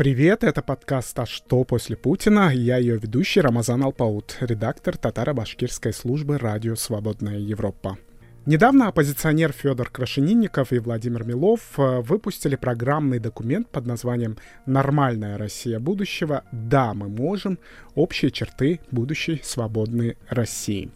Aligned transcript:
Привет, 0.00 0.44
это 0.44 0.62
подкаст 0.62 1.18
«А 1.18 1.26
что 1.26 1.62
после 1.64 1.94
Путина?» 1.94 2.50
Я 2.54 2.78
ее 2.78 2.96
ведущий 2.96 3.42
Рамазан 3.42 3.82
Алпаут, 3.82 4.34
редактор 4.40 4.96
татаро-башкирской 4.96 5.92
службы 5.92 6.38
«Радио 6.38 6.74
Свободная 6.74 7.36
Европа». 7.36 7.98
Недавно 8.46 8.88
оппозиционер 8.88 9.52
Федор 9.52 9.90
Крашенинников 9.90 10.72
и 10.72 10.78
Владимир 10.78 11.24
Милов 11.24 11.60
э, 11.76 12.00
выпустили 12.00 12.56
программный 12.56 13.18
документ 13.18 13.68
под 13.68 13.84
названием 13.84 14.38
«Нормальная 14.64 15.36
Россия 15.36 15.78
будущего. 15.78 16.44
Да, 16.50 16.94
мы 16.94 17.08
можем. 17.08 17.58
Общие 17.94 18.30
черты 18.30 18.80
будущей 18.90 19.42
свободной 19.44 20.16
России». 20.30 20.90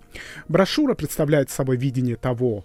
Брошюра 0.48 0.94
представляет 0.94 1.50
собой 1.50 1.76
видение 1.76 2.16
того, 2.16 2.64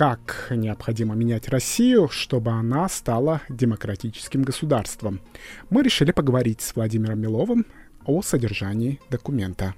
как 0.00 0.46
необходимо 0.48 1.14
менять 1.14 1.50
Россию, 1.50 2.08
чтобы 2.08 2.52
она 2.52 2.88
стала 2.88 3.42
демократическим 3.50 4.42
государством. 4.42 5.20
Мы 5.68 5.82
решили 5.82 6.10
поговорить 6.10 6.62
с 6.62 6.74
Владимиром 6.74 7.20
Миловым 7.20 7.66
о 8.06 8.22
содержании 8.22 8.98
документа. 9.10 9.74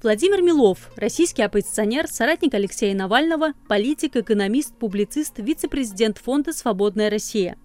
Владимир 0.00 0.40
Милов, 0.40 0.92
российский 0.94 1.42
оппозиционер, 1.42 2.06
соратник 2.06 2.54
Алексея 2.54 2.94
Навального, 2.94 3.54
политик, 3.66 4.14
экономист, 4.14 4.72
публицист, 4.72 5.40
вице-президент 5.40 6.18
фонда 6.18 6.52
«Свободная 6.52 7.10
Россия». 7.10 7.56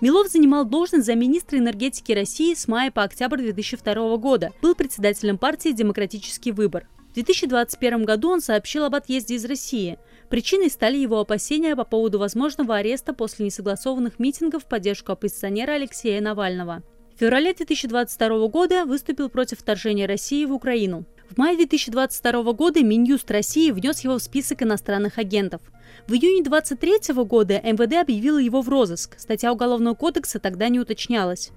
Милов 0.00 0.28
занимал 0.28 0.64
должность 0.64 1.06
замминистра 1.06 1.58
энергетики 1.58 2.12
России 2.12 2.54
с 2.54 2.68
мая 2.68 2.92
по 2.92 3.02
октябрь 3.02 3.42
2002 3.42 4.16
года. 4.18 4.52
Был 4.62 4.76
председателем 4.76 5.38
партии 5.38 5.70
«Демократический 5.70 6.52
выбор». 6.52 6.86
В 7.10 7.14
2021 7.14 8.04
году 8.04 8.30
он 8.30 8.40
сообщил 8.40 8.84
об 8.84 8.94
отъезде 8.94 9.34
из 9.34 9.44
России. 9.44 9.98
Причиной 10.28 10.70
стали 10.70 10.98
его 10.98 11.18
опасения 11.18 11.74
по 11.74 11.84
поводу 11.84 12.20
возможного 12.20 12.76
ареста 12.76 13.12
после 13.12 13.46
несогласованных 13.46 14.20
митингов 14.20 14.64
в 14.64 14.68
поддержку 14.68 15.10
оппозиционера 15.10 15.72
Алексея 15.72 16.20
Навального. 16.20 16.84
В 17.16 17.18
феврале 17.18 17.52
2022 17.52 18.46
года 18.46 18.84
выступил 18.84 19.28
против 19.28 19.58
вторжения 19.58 20.06
России 20.06 20.44
в 20.44 20.52
Украину. 20.52 21.06
В 21.28 21.36
мае 21.36 21.56
2022 21.56 22.52
года 22.54 22.82
Минюст 22.82 23.30
России 23.30 23.70
внес 23.70 24.00
его 24.00 24.18
в 24.18 24.22
список 24.22 24.62
иностранных 24.62 25.18
агентов. 25.18 25.60
В 26.06 26.14
июне 26.14 26.42
2023 26.42 27.14
года 27.24 27.60
МВД 27.62 27.96
объявило 28.00 28.38
его 28.38 28.62
в 28.62 28.68
розыск. 28.70 29.18
Статья 29.18 29.52
Уголовного 29.52 29.94
кодекса 29.94 30.38
тогда 30.38 30.68
не 30.68 30.80
уточнялась. 30.80 31.50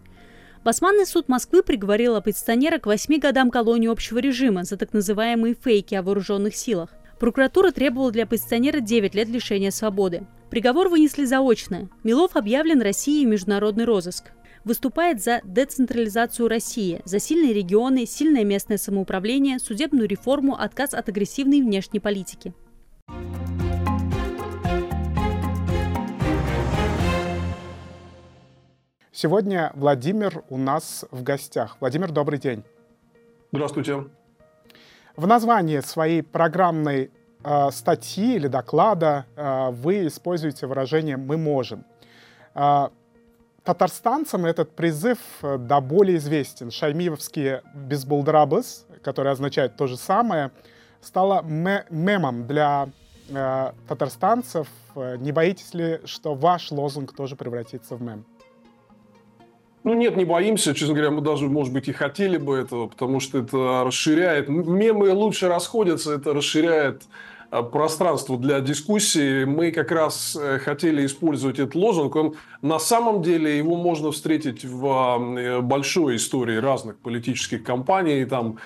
Басманный 0.66 1.06
суд 1.06 1.30
Москвы 1.30 1.64
приговорил 1.64 2.16
оппозиционера 2.16 2.80
к 2.80 2.86
8 2.86 3.18
годам 3.20 3.50
колонии 3.50 3.88
общего 3.88 4.20
режима 4.20 4.66
за 4.66 4.76
так 4.76 4.92
называемые 4.92 5.56
фейки 5.56 5.96
о 5.96 6.04
вооруженных 6.04 6.54
силах. 6.56 6.90
Прокуратура 7.18 7.72
требовала 7.72 8.12
для 8.12 8.24
оппозиционера 8.24 8.82
9 8.82 9.16
лет 9.16 9.30
лишения 9.30 9.72
свободы. 9.72 10.28
Приговор 10.50 10.90
вынесли 10.90 11.24
заочно. 11.24 11.90
Милов 12.04 12.36
объявлен 12.36 12.82
Россией 12.82 13.26
в 13.26 13.30
международный 13.30 13.86
розыск 13.86 14.32
выступает 14.64 15.22
за 15.22 15.42
децентрализацию 15.44 16.48
России, 16.48 17.02
за 17.06 17.20
сильные 17.20 17.54
регионы, 17.54 18.06
сильное 18.06 18.44
местное 18.44 18.78
самоуправление, 18.78 19.60
судебную 19.60 20.08
реформу, 20.08 20.56
отказ 20.56 20.94
от 20.94 21.10
агрессивной 21.10 21.62
внешней 21.62 22.00
политики. 22.00 22.54
Сегодня 29.12 29.72
Владимир 29.76 30.44
у 30.50 30.58
нас 30.58 31.06
в 31.12 31.22
гостях. 31.22 31.78
Владимир, 31.80 32.12
добрый 32.12 32.40
день. 32.40 32.64
Здравствуйте. 33.52 34.06
В 35.16 35.28
названии 35.28 35.82
своей 35.82 36.24
программной 36.24 37.12
э, 37.44 37.72
статьи 37.72 38.36
или 38.36 38.48
доклада 38.48 39.26
э, 39.36 39.70
вы 39.72 40.08
используете 40.08 40.66
выражение 40.66 41.18
«мы 41.18 41.38
можем». 41.38 41.86
Э, 42.56 42.88
татарстанцам 43.64 44.46
этот 44.46 44.76
призыв 44.76 45.20
э, 45.42 45.58
да 45.58 45.82
более 45.82 46.18
известен. 46.18 46.72
Шаймиевские 46.72 47.64
«безбулдрабыс», 47.74 48.86
который 49.04 49.32
означает 49.32 49.76
то 49.78 49.88
же 49.88 49.98
самое, 49.98 50.52
стало 51.02 51.44
мемом 51.44 52.48
для 52.48 52.90
э, 53.30 53.72
татарстанцев. 53.88 54.68
Э, 54.96 55.18
не 55.18 55.32
боитесь 55.32 55.74
ли, 55.74 56.00
что 56.06 56.34
ваш 56.34 56.72
лозунг 56.72 57.14
тоже 57.16 57.36
превратится 57.36 57.96
в 57.96 58.02
мем? 58.02 58.26
Ну 59.84 59.96
нет, 59.96 60.16
не 60.16 60.26
боимся. 60.26 60.76
Честно 60.76 60.94
говоря, 60.94 61.12
мы 61.12 61.22
даже, 61.22 61.48
может 61.48 61.74
быть, 61.74 61.88
и 61.88 61.92
хотели 61.92 62.38
бы 62.38 62.56
этого, 62.56 62.88
потому 62.88 63.20
что 63.20 63.40
это 63.40 63.84
расширяет. 63.84 64.48
Мемы 64.48 65.12
лучше 65.12 65.48
расходятся, 65.48 66.14
это 66.14 66.34
расширяет 66.34 67.04
пространство 67.52 68.38
для 68.38 68.62
дискуссии. 68.62 69.44
Мы 69.44 69.72
как 69.72 69.92
раз 69.92 70.38
э, 70.40 70.60
хотели 70.60 71.06
использовать 71.06 71.60
этот 71.60 71.76
лозунг. 71.76 72.16
Он, 72.16 72.36
на 72.62 72.80
самом 72.80 73.22
деле 73.22 73.58
его 73.58 73.76
можно 73.76 74.12
встретить 74.12 74.64
в 74.64 75.38
э, 75.38 75.60
большой 75.60 76.16
истории 76.16 76.56
разных 76.56 76.98
политических 77.00 77.64
кампаний. 77.64 78.24
Там 78.24 78.58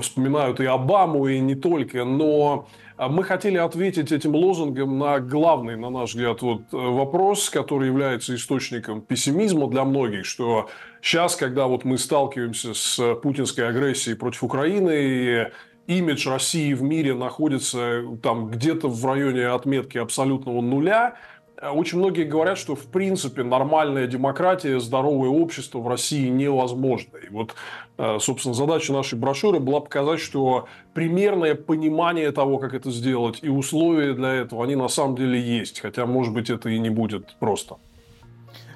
вспоминают 0.00 0.58
и 0.60 0.64
Обаму, 0.64 1.28
и 1.28 1.38
не 1.38 1.54
только. 1.54 2.04
Но 2.04 2.66
мы 2.98 3.22
хотели 3.22 3.58
ответить 3.58 4.12
этим 4.12 4.34
лозунгом 4.34 4.98
на 4.98 5.20
главный, 5.20 5.76
на 5.76 5.90
наш 5.90 6.10
взгляд, 6.10 6.42
вот 6.42 6.62
вопрос, 6.72 7.50
который 7.50 7.88
является 7.88 8.34
источником 8.34 9.02
пессимизма 9.02 9.68
для 9.68 9.84
многих, 9.84 10.24
что 10.24 10.70
сейчас, 11.02 11.36
когда 11.36 11.66
вот 11.66 11.84
мы 11.84 11.98
сталкиваемся 11.98 12.72
с 12.72 13.14
путинской 13.16 13.68
агрессией 13.68 14.16
против 14.16 14.42
Украины, 14.44 14.92
и 14.94 15.46
имидж 15.86 16.28
России 16.28 16.72
в 16.74 16.82
мире 16.82 17.14
находится 17.14 18.02
там 18.22 18.48
где-то 18.48 18.88
в 18.88 19.04
районе 19.04 19.48
отметки 19.48 19.98
абсолютного 19.98 20.60
нуля, 20.60 21.16
очень 21.62 21.98
многие 21.98 22.24
говорят, 22.24 22.58
что 22.58 22.74
в 22.74 22.86
принципе 22.86 23.42
нормальная 23.42 24.06
демократия, 24.06 24.80
здоровое 24.80 25.28
общество 25.28 25.78
в 25.78 25.88
России 25.88 26.28
невозможно. 26.28 27.16
И 27.18 27.28
вот, 27.28 27.54
э, 27.96 28.18
собственно, 28.20 28.54
задача 28.54 28.92
нашей 28.92 29.18
брошюры 29.18 29.60
была 29.60 29.80
показать, 29.80 30.20
что 30.20 30.66
примерное 30.94 31.54
понимание 31.54 32.32
того, 32.32 32.58
как 32.58 32.74
это 32.74 32.90
сделать, 32.90 33.38
и 33.42 33.48
условия 33.48 34.14
для 34.14 34.32
этого, 34.32 34.64
они 34.64 34.74
на 34.76 34.88
самом 34.88 35.16
деле 35.16 35.40
есть. 35.40 35.80
Хотя, 35.80 36.06
может 36.06 36.34
быть, 36.34 36.50
это 36.50 36.68
и 36.68 36.78
не 36.78 36.90
будет 36.90 37.36
просто. 37.38 37.76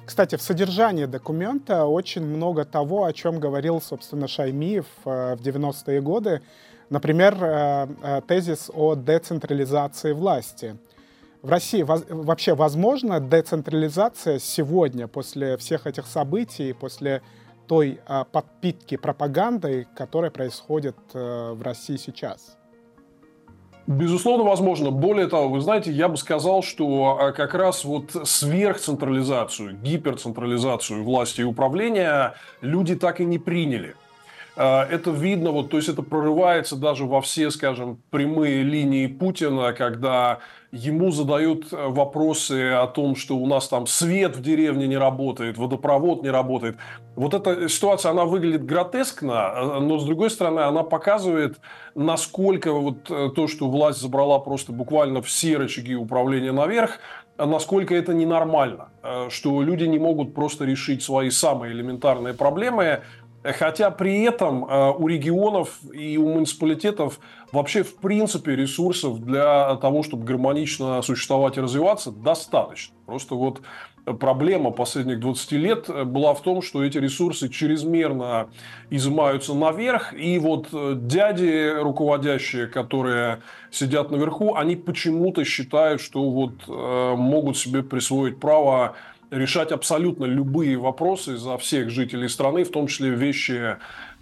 Кстати, 0.05 0.37
в 0.37 0.41
содержании 0.41 1.05
документа 1.05 1.85
очень 1.85 2.25
много 2.25 2.65
того, 2.65 3.03
о 3.03 3.13
чем 3.13 3.39
говорил, 3.39 3.79
собственно, 3.81 4.27
Шаймиев 4.27 4.87
э, 5.05 5.35
в 5.35 5.41
90-е 5.41 6.01
годы. 6.01 6.41
Например, 6.89 7.37
э, 7.39 7.87
э, 8.01 8.21
тезис 8.27 8.71
о 8.73 8.95
децентрализации 8.95 10.11
власти. 10.11 10.75
В 11.43 11.49
России 11.49 11.83
вообще 11.83 12.53
возможна 12.55 13.19
децентрализация 13.19 14.39
сегодня, 14.39 15.07
после 15.07 15.55
всех 15.57 15.87
этих 15.87 16.07
событий, 16.07 16.73
после 16.73 17.21
той 17.67 17.99
э, 18.05 18.25
подпитки 18.31 18.97
пропагандой, 18.97 19.87
которая 19.95 20.31
происходит 20.31 20.97
в 21.13 21.61
России 21.61 21.97
сейчас? 21.97 22.57
Безусловно, 23.85 24.43
возможно. 24.43 24.91
Более 24.91 25.27
того, 25.27 25.49
вы 25.49 25.61
знаете, 25.61 25.91
я 25.91 26.09
бы 26.09 26.17
сказал, 26.17 26.61
что 26.61 27.33
как 27.35 27.53
раз 27.53 27.85
вот 27.85 28.11
сверхцентрализацию, 28.23 29.77
гиперцентрализацию 29.77 31.03
власти 31.03 31.41
и 31.41 31.43
управления 31.43 32.35
люди 32.61 32.95
так 32.95 33.19
и 33.19 33.25
не 33.25 33.39
приняли. 33.39 33.95
А, 34.61 34.85
это 34.85 35.11
видно, 35.11 35.51
вот, 35.51 35.69
то 35.69 35.77
есть 35.77 35.87
это 35.87 36.01
прорывается 36.01 36.75
даже 36.75 37.05
во 37.05 37.21
все, 37.21 37.49
скажем, 37.49 38.01
прямые 38.09 38.61
линии 38.63 39.07
Путина, 39.07 39.71
когда 39.71 40.39
ему 40.73 41.11
задают 41.11 41.71
э, 41.71 41.87
вопросы 41.87 42.73
о 42.73 42.85
том, 42.87 43.15
что 43.15 43.37
у 43.37 43.47
нас 43.47 43.69
там 43.69 43.87
свет 43.87 44.35
в 44.35 44.41
деревне 44.41 44.85
не 44.85 44.97
работает, 44.97 45.57
водопровод 45.57 46.23
не 46.23 46.29
работает. 46.29 46.75
Вот 47.15 47.33
эта 47.33 47.69
ситуация, 47.69 48.11
она 48.11 48.25
выглядит 48.25 48.65
гротескно, 48.65 49.53
э, 49.55 49.79
но 49.79 49.97
с 49.97 50.03
другой 50.03 50.29
стороны, 50.29 50.59
она 50.59 50.83
показывает, 50.83 51.61
насколько 51.95 52.73
вот 52.73 53.09
э, 53.09 53.29
то, 53.33 53.47
что 53.47 53.69
власть 53.69 54.01
забрала 54.01 54.39
просто 54.39 54.73
буквально 54.73 55.21
все 55.21 55.55
рычаги 55.55 55.95
управления 55.95 56.51
наверх, 56.51 56.99
насколько 57.37 57.95
это 57.95 58.13
ненормально, 58.13 58.89
что 59.29 59.61
люди 59.61 59.85
не 59.85 59.97
могут 59.97 60.33
просто 60.33 60.65
решить 60.65 61.01
свои 61.01 61.29
самые 61.29 61.71
элементарные 61.71 62.33
проблемы, 62.33 62.99
Хотя 63.43 63.89
при 63.91 64.23
этом 64.23 64.65
э, 64.65 64.91
у 64.97 65.07
регионов 65.07 65.79
и 65.93 66.17
у 66.17 66.27
муниципалитетов 66.33 67.19
вообще 67.51 67.83
в 67.83 67.95
принципе 67.95 68.55
ресурсов 68.55 69.23
для 69.23 69.75
того, 69.77 70.03
чтобы 70.03 70.25
гармонично 70.25 71.01
существовать 71.01 71.57
и 71.57 71.61
развиваться, 71.61 72.11
достаточно. 72.11 72.95
Просто 73.05 73.35
вот 73.35 73.61
проблема 74.19 74.71
последних 74.71 75.19
20 75.19 75.51
лет 75.53 75.89
была 76.07 76.33
в 76.33 76.41
том, 76.41 76.61
что 76.61 76.83
эти 76.83 76.97
ресурсы 76.97 77.49
чрезмерно 77.49 78.49
изымаются 78.89 79.53
наверх, 79.53 80.13
и 80.13 80.37
вот 80.39 80.67
э, 80.73 80.95
дяди 80.97 81.73
руководящие, 81.79 82.67
которые 82.67 83.41
сидят 83.71 84.11
наверху, 84.11 84.55
они 84.55 84.75
почему-то 84.75 85.45
считают, 85.45 86.01
что 86.01 86.29
вот 86.29 86.53
э, 86.67 87.15
могут 87.15 87.57
себе 87.57 87.83
присвоить 87.83 88.39
право 88.39 88.95
решать 89.31 89.71
абсолютно 89.71 90.25
любые 90.25 90.77
вопросы 90.77 91.37
за 91.37 91.57
всех 91.57 91.89
жителей 91.89 92.29
страны, 92.29 92.63
в 92.63 92.71
том 92.71 92.87
числе 92.87 93.11
вещи 93.11 93.77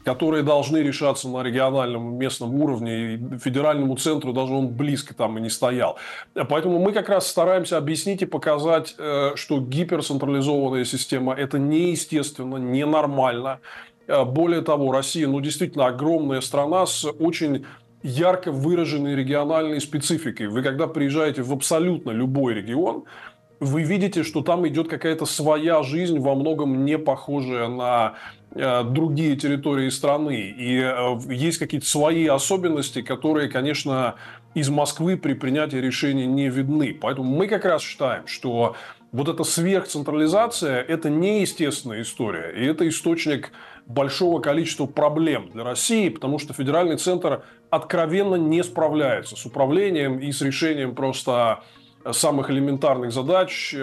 которые 0.07 0.41
должны 0.41 0.77
решаться 0.77 1.27
на 1.27 1.43
региональном 1.43 2.15
местном 2.15 2.55
уровне, 2.61 3.15
и 3.15 3.37
федеральному 3.39 3.97
центру 3.97 4.31
даже 4.31 4.53
он 4.53 4.69
близко 4.69 5.13
там 5.13 5.37
и 5.37 5.41
не 5.41 5.49
стоял. 5.49 5.97
Поэтому 6.33 6.79
мы 6.79 6.93
как 6.93 7.09
раз 7.09 7.27
стараемся 7.27 7.77
объяснить 7.77 8.21
и 8.21 8.25
показать, 8.25 8.95
э, 8.97 9.31
что 9.35 9.59
гиперцентрализованная 9.59 10.85
система– 10.85 11.33
это 11.37 11.59
неестественно, 11.59 12.55
ненормально. 12.55 13.59
Э, 14.07 14.23
более 14.23 14.61
того, 14.61 14.93
Россия, 14.93 15.27
ну, 15.27 15.41
действительно 15.41 15.87
огромная 15.87 16.39
страна 16.39 16.85
с 16.85 17.03
очень 17.03 17.65
ярко 18.01 18.53
выраженной 18.53 19.13
региональной 19.13 19.81
спецификой. 19.81 20.47
Вы 20.47 20.63
когда 20.63 20.87
приезжаете 20.87 21.41
в 21.41 21.51
абсолютно 21.51 22.11
любой 22.11 22.53
регион, 22.53 23.03
вы 23.59 23.83
видите, 23.83 24.23
что 24.23 24.41
там 24.41 24.67
идет 24.67 24.87
какая-то 24.87 25.25
своя 25.25 25.83
жизнь, 25.83 26.19
во 26.19 26.35
многом 26.35 26.85
не 26.85 26.97
похожая 26.97 27.67
на 27.67 28.15
э, 28.51 28.83
другие 28.83 29.35
территории 29.35 29.89
страны. 29.89 30.53
И 30.57 30.79
э, 30.79 31.17
есть 31.33 31.57
какие-то 31.57 31.87
свои 31.87 32.27
особенности, 32.27 33.01
которые, 33.01 33.49
конечно, 33.49 34.15
из 34.53 34.69
Москвы 34.69 35.17
при 35.17 35.33
принятии 35.33 35.77
решений 35.77 36.25
не 36.25 36.49
видны. 36.49 36.97
Поэтому 36.99 37.35
мы 37.35 37.47
как 37.47 37.65
раз 37.65 37.81
считаем, 37.81 38.27
что 38.27 38.75
вот 39.11 39.29
эта 39.29 39.43
сверхцентрализация– 39.43 40.81
это 40.87 41.09
неестественная 41.09 42.01
история. 42.01 42.53
И 42.55 42.65
это 42.65 42.87
источник 42.87 43.51
большого 43.85 44.39
количества 44.41 44.85
проблем 44.85 45.49
для 45.53 45.63
России, 45.63 46.09
потому 46.09 46.39
что 46.39 46.53
федеральный 46.53 46.97
центр 46.97 47.43
откровенно 47.69 48.35
не 48.35 48.63
справляется 48.63 49.35
с 49.35 49.45
управлением 49.45 50.19
и 50.19 50.31
с 50.31 50.41
решением 50.41 50.93
просто 50.93 51.63
самых 52.11 52.49
элементарных 52.49 53.11
задач. 53.11 53.75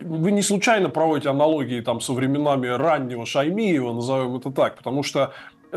Вы 0.00 0.32
не 0.32 0.42
случайно 0.42 0.88
проводите 0.88 1.30
аналогии 1.30 1.80
там, 1.80 2.00
со 2.00 2.12
временами 2.12 2.66
раннего 2.68 3.26
Шаймиева, 3.26 3.92
назовем 3.92 4.36
это 4.36 4.50
так, 4.50 4.76
потому 4.76 5.02
что 5.02 5.32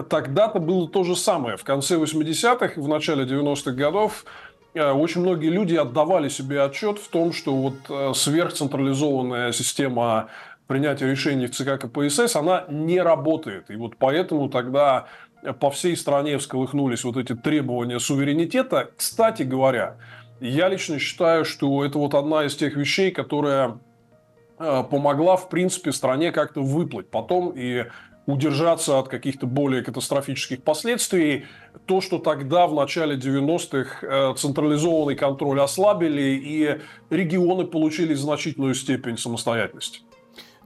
тогда-то 0.10 0.60
было 0.60 0.88
то 0.88 1.04
же 1.04 1.16
самое. 1.16 1.58
В 1.58 1.64
конце 1.64 1.96
80-х, 1.98 2.82
в 2.82 2.88
начале 2.88 3.26
90-х 3.26 3.72
годов 3.72 4.26
э, 4.74 4.92
очень 4.92 5.22
многие 5.22 5.50
люди 5.50 5.76
отдавали 5.76 6.30
себе 6.30 6.64
отчет 6.64 6.98
в 7.00 7.08
том, 7.10 7.34
что 7.34 7.54
вот 7.54 7.76
э, 7.90 8.14
сверхцентрализованная 8.16 9.52
система 9.52 10.30
принятия 10.68 11.10
решений 11.10 11.48
в 11.48 11.52
ЦК 11.52 11.80
КПСС, 11.80 12.36
она 12.36 12.66
не 12.70 13.00
работает. 13.02 13.70
И 13.70 13.76
вот 13.76 13.98
поэтому 13.98 14.50
тогда 14.50 15.08
по 15.60 15.70
всей 15.70 15.96
стране 15.98 16.38
всколыхнулись 16.38 17.04
вот 17.04 17.18
эти 17.18 17.36
требования 17.36 18.00
суверенитета. 18.00 18.90
Кстати 18.96 19.44
говоря, 19.44 19.98
я 20.50 20.68
лично 20.68 21.00
считаю, 21.00 21.46
что 21.46 21.86
это 21.86 21.98
вот 21.98 22.14
одна 22.14 22.46
из 22.46 22.56
тех 22.56 22.76
вещей, 22.76 23.12
которая 23.12 23.80
э, 24.60 24.84
помогла, 24.90 25.38
в 25.38 25.50
принципе, 25.50 25.92
стране 25.92 26.32
как-то 26.32 26.62
выплыть 26.62 27.10
потом 27.10 27.54
и 27.56 27.86
удержаться 28.26 29.00
от 29.00 29.10
каких-то 29.10 29.48
более 29.48 29.84
катастрофических 29.84 30.64
последствий. 30.64 31.46
То, 31.86 32.02
что 32.02 32.20
тогда, 32.20 32.68
в 32.68 32.74
начале 32.74 33.18
90-х, 33.18 34.06
э, 34.06 34.34
централизованный 34.36 35.16
контроль 35.16 35.60
ослабили, 35.62 36.22
и 36.22 36.80
регионы 37.10 37.66
получили 37.66 38.14
значительную 38.14 38.76
степень 38.76 39.18
самостоятельности. 39.18 40.02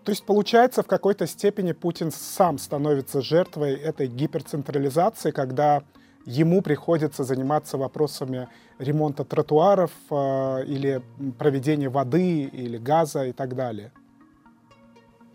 То 0.04 0.12
есть, 0.12 0.26
получается, 0.26 0.84
в 0.84 0.88
какой-то 0.88 1.28
степени 1.28 1.74
Путин 1.74 2.12
сам 2.12 2.58
становится 2.58 3.22
жертвой 3.22 3.74
этой 3.74 4.08
гиперцентрализации, 4.08 5.32
когда 5.32 5.84
ему 6.26 6.62
приходится 6.62 7.24
заниматься 7.24 7.78
вопросами 7.78 8.48
ремонта 8.80 9.24
тротуаров 9.24 9.92
э, 10.10 10.66
или 10.66 11.02
проведения 11.38 11.90
воды 11.90 12.44
или 12.44 12.78
газа 12.78 13.26
и 13.26 13.32
так 13.32 13.56
далее. 13.56 13.92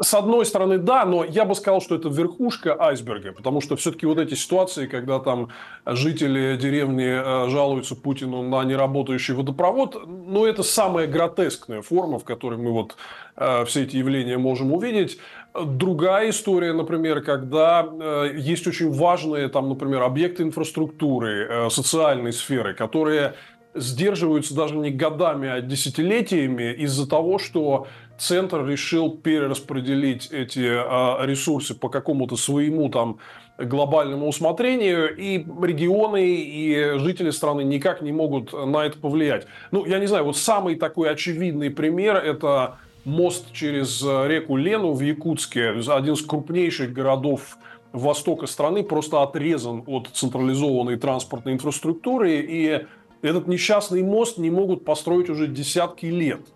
С 0.03 0.15
одной 0.15 0.45
стороны, 0.45 0.79
да, 0.79 1.05
но 1.05 1.25
я 1.25 1.45
бы 1.45 1.55
сказал, 1.55 1.81
что 1.81 1.95
это 1.95 2.09
верхушка 2.09 2.77
айсберга, 2.77 3.33
потому 3.33 3.61
что 3.61 3.77
все-таки 3.77 4.05
вот 4.05 4.19
эти 4.19 4.35
ситуации, 4.35 4.87
когда 4.87 5.21
там 5.21 5.51
жители 5.87 6.57
деревни 6.57 7.05
э, 7.05 7.49
жалуются 7.49 7.95
Путину 7.95 8.43
на 8.43 8.65
неработающий 8.65 9.35
водопровод, 9.35 10.03
ну, 10.07 10.45
это 10.45 10.65
самая 10.65 11.07
гротескная 11.07 11.83
форма, 11.83 12.19
в 12.19 12.25
которой 12.25 12.59
мы 12.59 12.73
вот 12.73 12.97
э, 13.37 13.65
все 13.65 13.85
эти 13.85 13.97
явления 13.97 14.39
можем 14.39 14.73
увидеть. 14.73 15.19
Другая 15.55 16.31
история, 16.31 16.73
например, 16.73 17.21
когда 17.21 17.87
э, 17.89 18.33
есть 18.37 18.67
очень 18.67 18.91
важные, 18.91 19.49
там, 19.49 19.69
например, 19.69 20.03
объекты 20.03 20.43
инфраструктуры, 20.43 21.69
социальной 21.71 22.33
сферы, 22.33 22.75
которые 22.75 23.35
сдерживаются 23.75 24.55
даже 24.55 24.75
не 24.77 24.91
годами, 24.91 25.49
а 25.49 25.61
десятилетиями 25.61 26.75
из-за 26.75 27.09
того, 27.09 27.39
что 27.39 27.87
центр 28.23 28.65
решил 28.65 29.11
перераспределить 29.11 30.29
эти 30.31 30.65
а, 30.65 31.25
ресурсы 31.27 31.75
по 31.75 31.89
какому-то 31.89 32.37
своему 32.37 32.89
там 32.89 33.19
глобальному 33.59 34.29
усмотрению, 34.29 35.15
и 35.15 35.39
регионы, 35.39 36.37
и 36.37 36.99
жители 36.99 37.31
страны 37.31 37.63
никак 37.63 38.01
не 38.01 38.13
могут 38.13 38.53
на 38.53 38.87
это 38.87 38.99
повлиять. 38.99 39.47
Ну, 39.73 39.85
я 39.85 39.99
не 39.99 40.07
знаю, 40.07 40.25
вот 40.25 40.37
самый 40.37 40.77
такой 40.77 41.11
очевидный 41.11 41.71
пример– 41.71 42.17
это 42.17 42.79
мост 43.05 43.53
через 43.53 44.03
реку 44.03 44.57
Лену 44.57 44.93
в 44.93 45.01
Якутске, 45.01 45.71
один 45.89 46.15
из 46.15 46.25
крупнейших 46.25 46.93
городов 46.93 47.59
востока 47.93 48.47
страны, 48.47 48.85
просто 48.85 49.23
отрезан 49.23 49.83
от 49.87 50.09
централизованной 50.13 50.97
транспортной 50.97 51.55
инфраструктуры, 51.55 52.37
и 52.37 52.87
этот 53.21 53.49
несчастный 53.49 54.03
мост 54.03 54.39
не 54.39 54.51
могут 54.51 54.85
построить 54.85 55.29
уже 55.29 55.49
десятки 55.49 56.07
лет– 56.07 56.41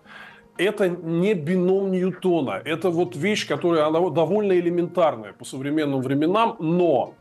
это 0.57 0.89
не 0.89 1.33
бином 1.33 1.91
Ньютона. 1.91 2.61
Это 2.63 2.89
вот 2.89 3.15
вещь, 3.15 3.47
которая 3.47 3.85
она 3.85 3.99
довольно 4.09 4.53
элементарная 4.53 5.33
по 5.33 5.45
современным 5.45 6.01
временам, 6.01 6.55
но 6.59 7.13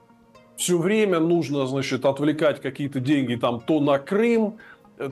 все 0.56 0.78
время 0.78 1.20
нужно, 1.20 1.66
значит, 1.66 2.04
отвлекать 2.04 2.60
какие-то 2.60 3.00
деньги 3.00 3.34
там 3.34 3.60
то 3.60 3.80
на 3.80 3.98
Крым, 3.98 4.58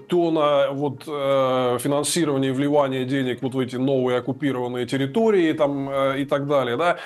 то 0.09 0.31
на 0.31 0.71
вот, 0.71 1.05
э, 1.07 1.79
финансирование 1.81 2.51
и 2.53 2.55
вливание 2.55 3.05
денег 3.05 3.43
вот 3.43 3.55
в 3.55 3.59
эти 3.59 3.77
новые 3.77 4.19
оккупированные 4.19 4.87
территории 4.87 5.53
там, 5.53 5.91
э, 5.91 6.23
и 6.23 6.25
так 6.25 6.47
далее. 6.47 6.77
Да? 6.77 6.97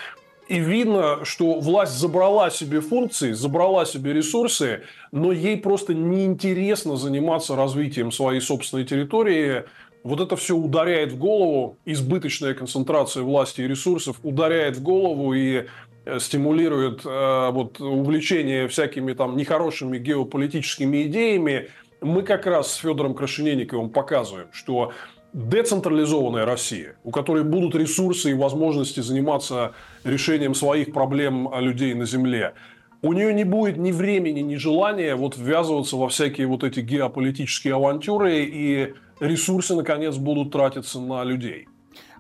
И 0.49 0.61
видно, 0.61 1.25
что 1.25 1.61
власть 1.61 1.99
забрала 1.99 2.51
себе 2.51 2.81
функции, 2.81 3.33
забрала 3.33 3.85
себе 3.85 4.15
ресурсы, 4.15 4.83
но 5.13 5.31
ей 5.31 5.59
просто 5.59 5.93
неинтересно 5.93 6.97
заниматься 6.97 7.55
развитием 7.55 8.13
своей 8.13 8.41
собственной 8.41 8.85
территории, 8.85 9.65
вот 10.09 10.21
это 10.21 10.37
все 10.37 10.57
ударяет 10.57 11.13
в 11.13 11.19
голову, 11.19 11.77
избыточная 11.85 12.55
концентрация 12.55 13.23
власти 13.23 13.61
и 13.61 13.69
ресурсов 13.69 14.17
ударяет 14.23 14.77
в 14.77 14.83
голову 14.83 15.35
и 15.35 15.67
э, 16.07 16.19
стимулирует 16.19 17.03
э, 17.05 17.51
вот, 17.51 17.79
увлечение 17.79 18.69
всякими 18.69 19.13
там 19.13 19.37
нехорошими 19.37 19.99
геополитическими 19.99 21.03
идеями. 21.05 21.69
Мы 22.01 22.23
как 22.23 22.47
раз 22.47 22.73
с 22.73 22.77
Федором 22.77 23.15
Крашенинниковым 23.15 23.91
показываем, 23.91 24.49
что 24.51 24.93
децентрализованная 25.35 26.47
Россия, 26.47 26.97
у 27.05 27.11
которой 27.11 27.45
будут 27.45 27.75
ресурсы 27.75 28.31
и 28.31 28.35
возможности 28.35 29.01
заниматься 29.01 29.75
решением 30.05 30.55
своих 30.55 30.95
проблем 30.95 31.51
людей 31.59 31.93
на 31.93 32.07
Земле, 32.07 32.55
у 33.03 33.13
нее 33.13 33.35
не 33.35 33.45
будет 33.45 33.77
ни 33.77 33.93
времени, 33.93 34.41
ни 34.41 34.57
желания 34.57 35.15
вот 35.17 35.37
ввязываться 35.37 35.97
во 35.97 36.09
всякие 36.09 36.47
вот 36.47 36.65
эти 36.65 36.81
геополитические 36.81 37.75
авантюры 37.75 38.45
и 38.45 38.95
ресурсы, 39.21 39.75
наконец, 39.75 40.17
будут 40.17 40.53
тратиться 40.53 41.01
на 41.01 41.25
людей. 41.25 41.69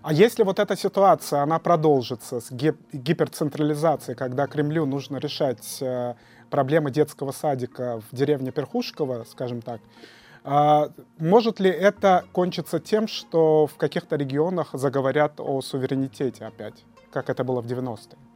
А 0.02 0.12
если 0.12 0.45
вот 0.45 0.59
эта 0.59 0.76
ситуация, 0.76 1.43
она 1.43 1.59
продолжится 1.59 2.40
с 2.40 2.50
гиперцентрализацией, 2.50 4.17
когда 4.17 4.47
Кремлю 4.47 4.87
нужно 4.87 5.19
решать 5.19 5.78
э, 5.81 6.14
проблемы 6.50 6.90
детского 6.90 7.33
садика 7.33 8.00
в 8.11 8.14
деревне 8.14 8.52
Перхушково, 8.52 9.25
скажем 9.28 9.61
так, 9.61 9.81
а, 10.45 10.90
может 11.19 11.61
ли 11.61 11.69
это 11.69 12.25
кончиться 12.33 12.78
тем, 12.78 13.09
что 13.09 13.67
в 13.67 13.76
каких-то 13.76 14.17
регионах 14.17 14.69
заговорят 14.73 15.40
о 15.40 15.61
суверенитете 15.61 16.47
опять, 16.47 16.85
как 17.12 17.28
это 17.28 17.45
было 17.45 17.61
в 17.61 17.67
90-е? 17.67 18.28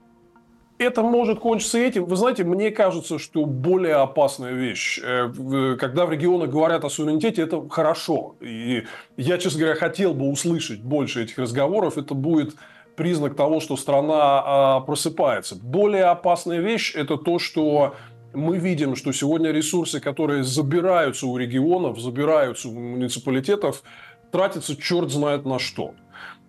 Это 0.79 1.03
может 1.03 1.41
кончиться 1.41 1.79
этим. 1.79 2.05
Вы 2.05 2.17
знаете, 2.17 2.45
мне 2.45 2.71
кажется, 2.71 3.19
что 3.19 3.45
более 3.45 3.97
опасная 3.97 4.53
вещь. 4.53 5.01
Э, 5.03 5.77
когда 5.79 6.07
в 6.07 6.13
регионах 6.13 6.51
говорят 6.51 6.85
о 6.85 6.91
суверенитете, 6.91 7.43
это 7.43 7.69
хорошо. 7.69 8.37
И 8.41 8.85
я, 9.17 9.39
честно 9.39 9.61
говоря, 9.61 9.77
хотел 9.77 10.15
бы 10.15 10.29
услышать 10.29 10.81
больше 10.81 11.23
этих 11.23 11.39
разговоров. 11.39 11.99
Это 11.99 12.15
будет 12.15 12.55
признак 12.97 13.37
того, 13.37 13.61
что 13.61 13.77
страна 13.77 14.43
а, 14.45 14.81
просыпается. 14.81 15.57
Более 15.57 16.05
опасная 16.05 16.61
вещь– 16.61 16.95
это 16.95 17.17
то, 17.17 17.39
что 17.39 17.95
мы 18.35 18.59
видим, 18.59 18.97
что 18.97 19.13
сегодня 19.13 19.51
ресурсы, 19.51 20.01
которые 20.01 20.43
забираются 20.43 21.27
у 21.27 21.37
регионов, 21.37 21.99
забираются 21.99 22.69
у 22.69 22.73
муниципалитетов, 22.73 23.83
тратятся 24.31 24.77
черт 24.77 25.11
знает 25.11 25.45
на 25.47 25.59
что 25.59 25.95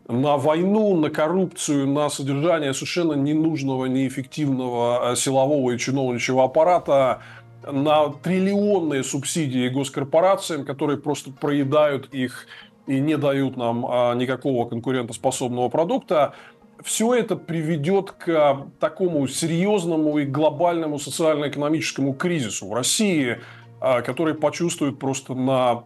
на 0.08 0.38
войну, 0.38 0.96
на 0.96 1.10
коррупцию, 1.10 1.88
на 1.88 2.10
содержание 2.10 2.74
совершенно 2.74 3.14
ненужного, 3.14 3.86
неэффективного 3.86 5.12
э, 5.12 5.16
силового 5.16 5.72
и 5.72 5.78
чиновничьего 5.78 6.44
аппарата, 6.44 7.22
на 7.72 8.10
триллионные 8.10 9.04
субсидии 9.04 9.70
госкорпорациям, 9.70 10.66
которые 10.66 10.98
просто 10.98 11.32
проедают 11.32 12.14
их 12.14 12.48
и 12.88 13.00
не 13.00 13.18
дают 13.18 13.56
нам 13.58 13.86
а, 13.88 14.14
никакого 14.16 14.68
конкурентоспособного 14.68 15.70
продукта. 15.70 16.34
все 16.84 17.14
это 17.14 17.38
приведет 17.38 18.12
к 18.12 18.66
такому 18.80 19.28
серьезному 19.28 20.18
и 20.18 20.26
глобальному 20.26 21.00
социально-экономическому 21.00 22.14
кризису 22.14 22.68
в 22.68 22.74
России, 22.74 23.40
а, 23.80 24.02
который 24.02 24.34
почувствует 24.34 25.00
просто 25.00 25.34
на 25.34 25.86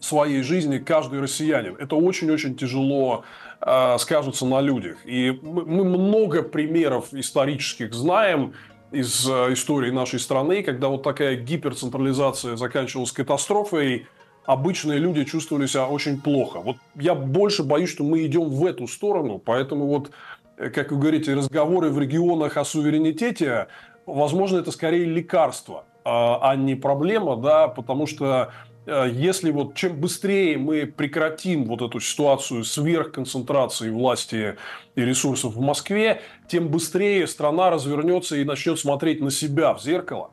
своей 0.00 0.42
жизни 0.42 0.78
каждый 0.78 1.20
россиянин. 1.20 1.76
Это 1.78 1.96
очень-очень 1.96 2.56
тяжело 2.56 3.24
э, 3.60 3.96
скажется 3.98 4.46
на 4.46 4.60
людях. 4.60 4.98
И 5.04 5.38
мы, 5.42 5.84
много 5.84 6.42
примеров 6.42 7.12
исторических 7.12 7.94
знаем 7.94 8.54
из 8.92 9.28
э, 9.28 9.52
истории 9.52 9.90
нашей 9.90 10.20
страны, 10.20 10.62
когда 10.62 10.88
вот 10.88 11.02
такая 11.02 11.36
гиперцентрализация 11.36 12.56
заканчивалась 12.56 13.12
катастрофой, 13.12 14.06
обычные 14.44 14.98
люди 14.98 15.24
чувствовали 15.24 15.66
себя 15.66 15.86
очень 15.86 16.20
плохо. 16.20 16.60
Вот 16.60 16.76
я 16.94 17.14
больше 17.14 17.62
боюсь, 17.62 17.90
что 17.90 18.04
мы 18.04 18.24
идем 18.24 18.48
в 18.48 18.64
эту 18.64 18.86
сторону, 18.86 19.38
поэтому 19.38 19.86
вот, 19.86 20.10
э, 20.56 20.70
как 20.70 20.92
вы 20.92 20.98
говорите, 20.98 21.34
разговоры 21.34 21.90
в 21.90 21.98
регионах 21.98 22.56
о 22.56 22.64
суверенитете, 22.64 23.68
возможно, 24.06 24.58
это 24.58 24.70
скорее 24.70 25.04
лекарство, 25.04 25.84
а, 26.04 26.50
а 26.50 26.56
не 26.56 26.76
проблема, 26.76 27.36
да, 27.36 27.66
потому 27.66 28.06
что 28.06 28.52
если 28.86 29.50
вот 29.50 29.74
чем 29.74 30.00
быстрее 30.00 30.58
мы 30.58 30.86
прекратим 30.86 31.64
вот 31.64 31.82
эту 31.82 32.00
ситуацию 32.00 32.64
сверхконцентрации 32.64 33.90
власти 33.90 34.56
и 34.94 35.00
ресурсов 35.00 35.54
в 35.54 35.60
Москве, 35.60 36.22
тем 36.48 36.68
быстрее 36.68 37.26
страна 37.26 37.70
развернется 37.70 38.36
и 38.36 38.44
начнет 38.44 38.78
смотреть 38.78 39.20
на 39.20 39.30
себя 39.30 39.74
в 39.74 39.82
зеркало 39.82 40.30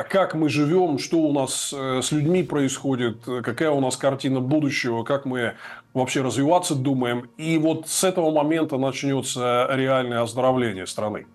а 0.00 0.02
как 0.02 0.34
мы 0.34 0.48
живем, 0.48 0.98
что 0.98 1.18
у 1.18 1.30
нас 1.30 1.74
э, 1.76 2.00
с 2.02 2.10
людьми 2.10 2.42
происходит, 2.42 3.18
какая 3.44 3.70
у 3.70 3.80
нас 3.80 3.98
картина 3.98 4.40
будущего, 4.40 5.02
как 5.02 5.26
мы 5.26 5.56
вообще 5.92 6.22
развиваться 6.22 6.74
думаем. 6.74 7.28
И 7.36 7.58
вот 7.58 7.86
с 7.86 8.02
этого 8.02 8.30
момента 8.30 8.78
начнется 8.78 9.68
реальное 9.70 10.22
оздоровление 10.22 10.86
страны. 10.86 11.26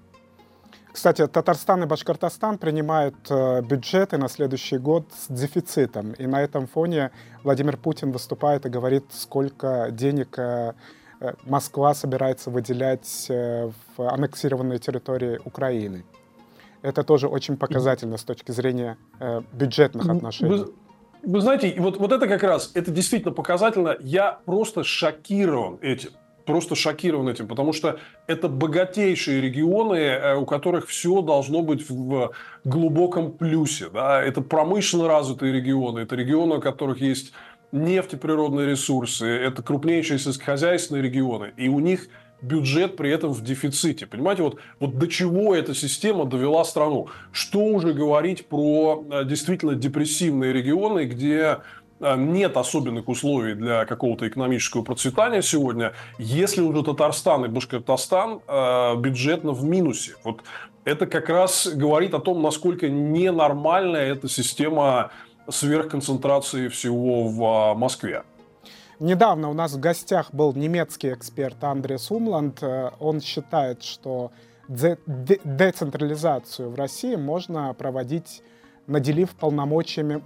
Кстати, 0.96 1.28
Татарстан 1.28 1.84
и 1.84 1.86
Башкортостан 1.86 2.58
принимают 2.58 3.16
э, 3.30 3.62
бюджеты 3.62 4.18
на 4.18 4.30
следующий 4.30 4.78
год 4.78 5.04
с 5.12 5.28
дефицитом. 5.28 6.14
И 6.14 6.25
на 6.25 6.42
этом 6.42 6.68
фоне 6.68 7.12
Владимир 7.44 7.75
Путин 7.75 8.14
выступает 8.14 8.66
и 8.66 8.70
говорит, 8.70 9.04
сколько 9.12 9.90
денег 9.92 10.40
э, 10.40 10.74
Москва 11.44 11.94
собирается 11.94 12.50
выделять 12.50 13.28
в 13.30 13.74
аннексированные 13.98 14.80
территории 14.80 15.38
Украины. 15.44 16.06
Это 16.82 17.04
тоже 17.04 17.28
очень 17.28 17.58
показательно 17.58 18.16
с 18.16 18.24
точки 18.24 18.52
зрения 18.52 18.98
э, 19.20 19.42
бюджетных 19.52 20.08
отношений. 20.08 20.50
Вы, 20.50 20.74
вы 21.24 21.42
знаете, 21.42 21.75
вот, 21.78 21.98
вот 21.98 22.14
это 22.14 22.25
как 22.25 22.42
раз, 22.44 22.72
это 22.74 22.92
действительно 22.92 23.34
показательно. 23.34 23.98
Я 24.00 24.40
просто 24.46 24.86
шокирован 24.86 25.78
этим. 25.82 26.12
Просто 26.46 26.75
шокирован 26.75 27.28
этим, 27.28 27.48
потому 27.48 27.74
что 27.74 28.00
это 28.28 28.48
богатейшие 28.48 29.42
регионы, 29.42 29.96
э, 29.96 30.36
у 30.36 30.46
которых 30.46 30.88
все 30.88 31.22
должно 31.22 31.62
быть 31.62 31.90
в 31.90 32.32
глубоком 32.64 33.32
плюсе. 33.32 33.90
Да? 33.90 34.22
Это 34.22 34.42
промышленно 34.42 35.08
развитые 35.08 35.54
регионы, 35.54 36.00
это 36.00 36.16
регионы, 36.16 36.58
у 36.58 36.62
которых 36.62 37.02
есть 37.02 37.34
нефть 37.72 38.14
ресурсы, 38.14 39.25
это 39.25 39.64
крупнейшие 39.64 40.20
сельскохозяйственные 40.20 41.04
регионы. 41.04 41.54
И 41.58 41.68
у 41.68 41.80
них 41.80 42.08
бюджет 42.42 42.96
при 42.96 43.10
этом 43.10 43.32
в 43.32 43.44
дефиците. 43.44 44.06
Понимаете, 44.06 44.44
вот, 44.44 44.60
вот 44.80 44.98
до 44.98 45.08
чего 45.08 45.56
эта 45.56 45.74
система 45.74 46.25
довела 46.25 46.64
страну. 46.64 47.08
Что 47.32 47.60
уже 47.60 47.94
говорить 47.94 48.48
про 48.48 49.04
э, 49.10 49.25
действительно 49.25 49.75
депрессивные 49.75 50.54
регионы, 50.54 51.06
где 51.06 51.58
нет 52.15 52.57
особенных 52.57 53.07
условий 53.07 53.55
для 53.55 53.85
какого-то 53.85 54.27
экономического 54.27 54.83
процветания 54.83 55.41
сегодня, 55.41 55.93
если 56.19 56.62
уже 56.62 56.83
Татарстан 56.83 57.45
и 57.45 57.47
Башкортостан 57.47 58.41
э, 58.47 58.95
бюджетно 58.97 59.51
в 59.51 59.63
минусе. 59.63 60.15
Вот 60.24 60.41
это 60.83 61.07
как 61.07 61.29
раз 61.29 61.67
говорит 61.67 62.13
о 62.13 62.19
том, 62.19 62.41
насколько 62.41 62.89
ненормальная 62.89 64.12
эта 64.12 64.29
система 64.29 65.12
сверхконцентрации 65.50 66.67
всего 66.67 67.27
в 67.27 67.74
Москве. 67.75 68.24
Недавно 69.00 69.50
у 69.50 69.53
нас 69.53 69.74
в 69.74 69.79
гостях 69.79 70.33
был 70.33 70.53
немецкий 70.53 71.12
эксперт 71.12 71.62
Андрес 71.63 72.12
Умланд. 72.12 72.63
Э, 72.63 72.91
он 73.00 73.21
считает, 73.21 73.83
что 73.83 74.31
децентрализацию 74.67 76.69
в 76.69 76.75
России 76.75 77.15
можно 77.15 77.74
проводить, 77.74 78.43
наделив 78.88 79.36
полномочиями 79.36 80.22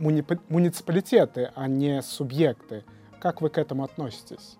муниципалитеты, 0.49 1.51
а 1.55 1.67
не 1.67 2.01
субъекты. 2.01 2.83
Как 3.19 3.41
вы 3.41 3.49
к 3.49 3.57
этому 3.57 3.83
относитесь? 3.83 4.59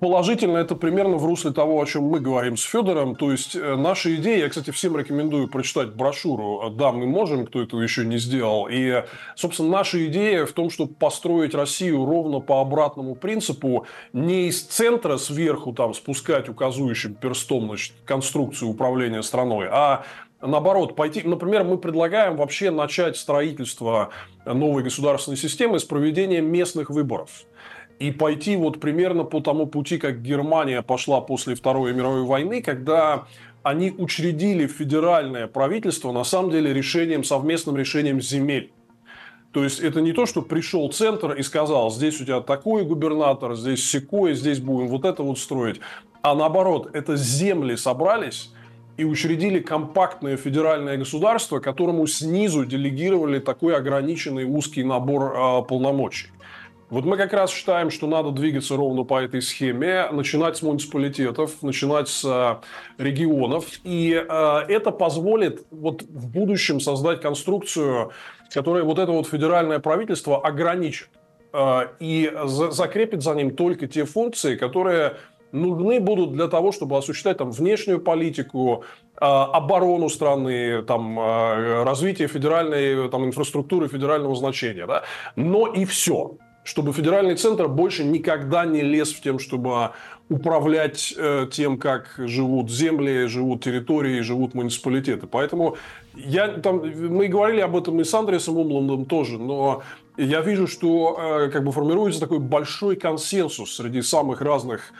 Положительно 0.00 0.58
это 0.58 0.74
примерно 0.74 1.16
в 1.16 1.24
русле 1.24 1.52
того, 1.52 1.80
о 1.80 1.86
чем 1.86 2.04
мы 2.04 2.18
говорим 2.18 2.56
с 2.56 2.62
Федором. 2.64 3.14
То 3.14 3.30
есть, 3.30 3.54
э, 3.54 3.76
наша 3.76 4.16
идея, 4.16 4.38
я, 4.38 4.48
кстати, 4.48 4.72
всем 4.72 4.96
рекомендую 4.96 5.46
прочитать 5.46 5.94
брошюру 5.94 6.70
«Да, 6.70 6.90
мы 6.90 7.06
можем», 7.06 7.46
кто 7.46 7.62
этого 7.62 7.80
еще 7.80 8.04
не 8.04 8.18
сделал. 8.18 8.66
И, 8.68 9.04
собственно, 9.36 9.68
наша 9.68 10.04
идея 10.06 10.44
в 10.44 10.52
том, 10.52 10.70
чтобы 10.70 10.94
построить 10.94 11.54
Россию 11.54 12.04
ровно 12.04 12.40
по 12.40 12.60
обратному 12.60 13.14
принципу, 13.14 13.86
не 14.12 14.48
из 14.48 14.64
центра 14.64 15.18
сверху 15.18 15.72
там 15.72 15.94
спускать 15.94 16.48
указующим 16.48 17.14
перстом 17.14 17.68
значит, 17.68 17.94
конструкцию 18.04 18.70
управления 18.70 19.22
страной, 19.22 19.68
а 19.70 20.04
наоборот, 20.46 20.96
пойти, 20.96 21.22
например, 21.22 21.64
мы 21.64 21.78
предлагаем 21.78 22.36
вообще 22.36 22.70
начать 22.70 23.16
строительство 23.16 24.10
новой 24.44 24.82
государственной 24.82 25.36
системы 25.36 25.78
с 25.78 25.84
проведением 25.84 26.50
местных 26.50 26.90
выборов 26.90 27.46
и 27.98 28.10
пойти 28.10 28.56
вот 28.56 28.80
примерно 28.80 29.24
по 29.24 29.40
тому 29.40 29.66
пути, 29.66 29.98
как 29.98 30.22
Германия 30.22 30.82
пошла 30.82 31.20
после 31.20 31.54
Второй 31.54 31.94
мировой 31.94 32.24
войны, 32.24 32.62
когда 32.62 33.26
они 33.62 33.90
учредили 33.90 34.66
федеральное 34.66 35.46
правительство 35.46 36.12
на 36.12 36.24
самом 36.24 36.50
деле 36.50 36.72
решением, 36.72 37.24
совместным 37.24 37.76
решением 37.76 38.20
земель. 38.20 38.72
То 39.52 39.64
есть 39.64 39.80
это 39.80 40.02
не 40.02 40.12
то, 40.12 40.26
что 40.26 40.42
пришел 40.42 40.92
центр 40.92 41.32
и 41.32 41.42
сказал, 41.42 41.90
здесь 41.90 42.20
у 42.20 42.24
тебя 42.24 42.40
такой 42.40 42.84
губернатор, 42.84 43.54
здесь 43.54 43.88
секой, 43.88 44.34
здесь 44.34 44.60
будем 44.60 44.88
вот 44.88 45.04
это 45.04 45.22
вот 45.22 45.38
строить. 45.38 45.80
А 46.20 46.34
наоборот, 46.34 46.90
это 46.92 47.16
земли 47.16 47.76
собрались 47.76 48.52
и 48.96 49.04
учредили 49.04 49.60
компактное 49.60 50.36
федеральное 50.36 50.96
государство, 50.96 51.60
которому 51.60 52.06
снизу 52.06 52.64
делегировали 52.64 53.38
такой 53.38 53.76
ограниченный 53.76 54.44
узкий 54.44 54.84
набор 54.84 55.34
э, 55.34 55.62
полномочий. 55.68 56.28
Вот 56.88 57.04
мы 57.04 57.16
как 57.16 57.32
раз 57.32 57.50
считаем, 57.50 57.90
что 57.90 58.06
надо 58.06 58.30
двигаться 58.30 58.76
ровно 58.76 59.02
по 59.02 59.20
этой 59.20 59.42
схеме, 59.42 60.08
начинать 60.12 60.56
с 60.56 60.62
муниципалитетов, 60.62 61.62
начинать 61.62 62.08
с 62.08 62.24
э, 62.24 63.02
регионов. 63.02 63.66
И 63.82 64.12
э, 64.12 64.58
это 64.68 64.92
позволит 64.92 65.66
вот 65.72 66.02
в 66.02 66.28
будущем 66.28 66.78
создать 66.78 67.20
конструкцию, 67.20 68.12
которая 68.54 68.84
вот 68.84 69.00
это 69.00 69.10
вот 69.10 69.26
федеральное 69.26 69.80
правительство 69.80 70.40
ограничит 70.40 71.08
э, 71.52 71.88
и 71.98 72.32
за, 72.44 72.70
закрепит 72.70 73.22
за 73.22 73.34
ним 73.34 73.56
только 73.56 73.88
те 73.88 74.04
функции, 74.04 74.54
которые 74.54 75.16
нужны 75.56 76.00
будут 76.00 76.32
для 76.32 76.48
того, 76.48 76.72
чтобы 76.72 76.96
осуществлять 76.96 77.38
там 77.38 77.50
внешнюю 77.50 78.00
политику, 78.00 78.84
э, 79.14 79.24
оборону 79.24 80.08
страны, 80.08 80.82
там, 80.82 81.18
э, 81.18 81.84
развитие 81.84 82.28
федеральной 82.28 83.08
там, 83.08 83.24
инфраструктуры 83.24 83.88
федерального 83.88 84.34
значения. 84.34 84.86
Да? 84.86 85.02
Но 85.36 85.66
и 85.66 85.84
все 85.84 86.36
чтобы 86.66 86.92
федеральный 86.92 87.36
центр 87.36 87.68
больше 87.68 88.02
никогда 88.02 88.66
не 88.66 88.82
лез 88.82 89.12
в 89.12 89.20
тем, 89.20 89.38
чтобы 89.38 89.90
управлять 90.28 91.14
э, 91.16 91.46
тем, 91.50 91.78
как 91.78 92.14
живут 92.18 92.70
земли, 92.70 93.28
живут 93.28 93.62
территории, 93.62 94.20
живут 94.20 94.54
муниципалитеты. 94.54 95.28
Поэтому 95.28 95.76
я, 96.14 96.48
там, 96.48 96.78
мы 96.78 97.28
говорили 97.28 97.60
об 97.60 97.76
этом 97.76 98.00
и 98.00 98.04
с 98.04 98.12
Андресом 98.12 98.56
Умландом 98.58 99.04
тоже, 99.04 99.38
но 99.38 99.84
я 100.16 100.40
вижу, 100.40 100.66
что 100.66 101.16
э, 101.18 101.50
как 101.50 101.62
бы 101.62 101.70
формируется 101.70 102.20
такой 102.20 102.40
большой 102.40 102.96
консенсус 102.96 103.76
среди 103.76 104.02
самых 104.02 104.40
разных 104.40 104.92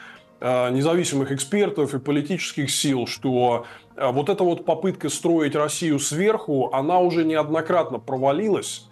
независимых 0.45 1.31
экспертов 1.31 1.93
и 1.93 1.99
политических 1.99 2.69
сил, 2.69 3.07
что 3.07 3.65
э, 3.95 4.11
вот 4.11 4.29
эта 4.29 4.43
вот 4.43 4.65
попытка 4.65 5.09
строить 5.09 5.55
Россию 5.55 5.99
сверху, 5.99 6.69
она 6.73 6.99
уже 6.99 7.25
неоднократно 7.25 7.99
провалилась 7.99 8.87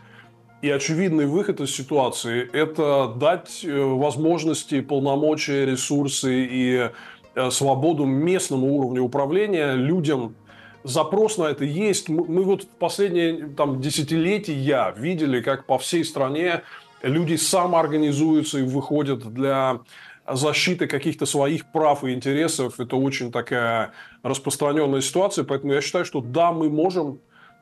и 0.65 0.69
очевидный 0.71 1.27
выход 1.27 1.61
из 1.61 1.75
ситуации– 1.75 2.49
это 2.53 3.13
дать 3.15 3.63
э, 3.63 3.83
возможности, 3.83 4.81
полномочия, 4.81 5.63
ресурсы 5.63 6.43
и 6.43 6.89
э, 7.35 7.49
свободу 7.51 8.05
местному 8.05 8.75
уровню 8.75 9.03
управления 9.03 9.73
людям. 9.73 10.35
Запрос 10.83 11.37
на 11.37 11.45
это 11.45 11.65
есть. 11.65 12.09
Мы 12.09 12.43
вот 12.43 12.63
в 12.63 12.67
последние 12.67 13.49
там, 13.49 13.79
десятилетия 13.79 14.93
видели, 14.97 15.41
как 15.41 15.67
по 15.67 15.77
всей 15.77 16.03
стране 16.03 16.63
люди 17.03 17.35
самоорганизуются 17.35 18.59
и 18.59 18.63
выходят 18.63 19.31
для 19.33 19.81
защиты 20.27 20.87
каких-то 20.87 21.25
своих 21.25 21.71
прав 21.71 22.03
и 22.03 22.13
интересов. 22.13 22.79
Это 22.79 22.95
очень 22.95 23.31
такая 23.31 23.91
распространенная 24.23 25.01
ситуация. 25.01 25.45
Поэтому 25.45 25.73
я 25.73 25.81
считаю, 25.81 26.05
что 26.05 26.21
да, 26.21 26.51
мы 26.51 26.69
можем 26.69 27.19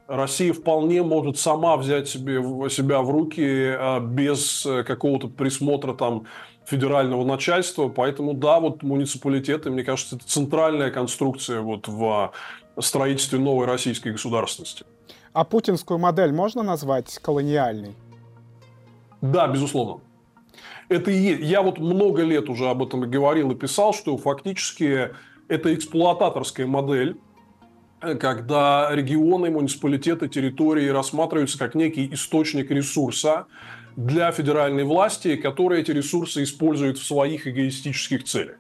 Россия 0.07 0.51
вполне 0.53 1.01
может 1.01 1.39
сама 1.39 1.77
взять 1.77 2.09
себе, 2.09 2.41
себя 2.69 3.01
в 3.01 3.09
руки 3.09 3.77
без 4.01 4.67
какого-то 4.85 5.27
присмотра 5.29 5.93
там 5.93 6.25
федерального 6.65 7.23
начальства. 7.25 7.87
Поэтому, 7.87 8.33
да, 8.33 8.59
вот 8.59 8.83
муниципалитеты, 8.83 9.69
мне 9.69 9.83
кажется, 9.83 10.17
это 10.17 10.25
центральная 10.27 10.91
конструкция 10.91 11.61
вот 11.61 11.87
в 11.87 12.33
строительстве 12.79 13.39
новой 13.39 13.65
российской 13.65 14.11
государственности. 14.11 14.85
А 15.31 15.45
путинскую 15.45 15.99
модель 15.99 16.31
можно 16.31 16.63
назвать 16.63 17.17
колониальной? 17.19 17.95
Да, 19.21 19.47
безусловно. 19.47 20.01
Это 20.89 21.11
и 21.11 21.15
есть. 21.15 21.41
Я 21.43 21.61
вот 21.61 21.79
много 21.79 22.23
лет 22.23 22.49
уже 22.49 22.69
об 22.69 22.83
этом 22.83 23.09
говорил 23.09 23.51
и 23.51 23.55
писал, 23.55 23.93
что 23.93 24.17
фактически 24.17 25.09
это 25.47 25.73
эксплуататорская 25.73 26.67
модель, 26.67 27.17
когда 27.99 28.89
регионы, 28.91 29.49
муниципалитеты, 29.49 30.27
территории 30.27 30.87
рассматриваются 30.89 31.57
как 31.57 31.75
некий 31.75 32.13
источник 32.13 32.69
ресурса, 32.71 33.47
для 33.95 34.31
федеральной 34.31 34.83
власти, 34.83 35.35
которые 35.35 35.81
эти 35.81 35.91
ресурсы 35.91 36.43
используют 36.43 36.97
в 36.97 37.05
своих 37.05 37.47
эгоистических 37.47 38.23
целях. 38.23 38.57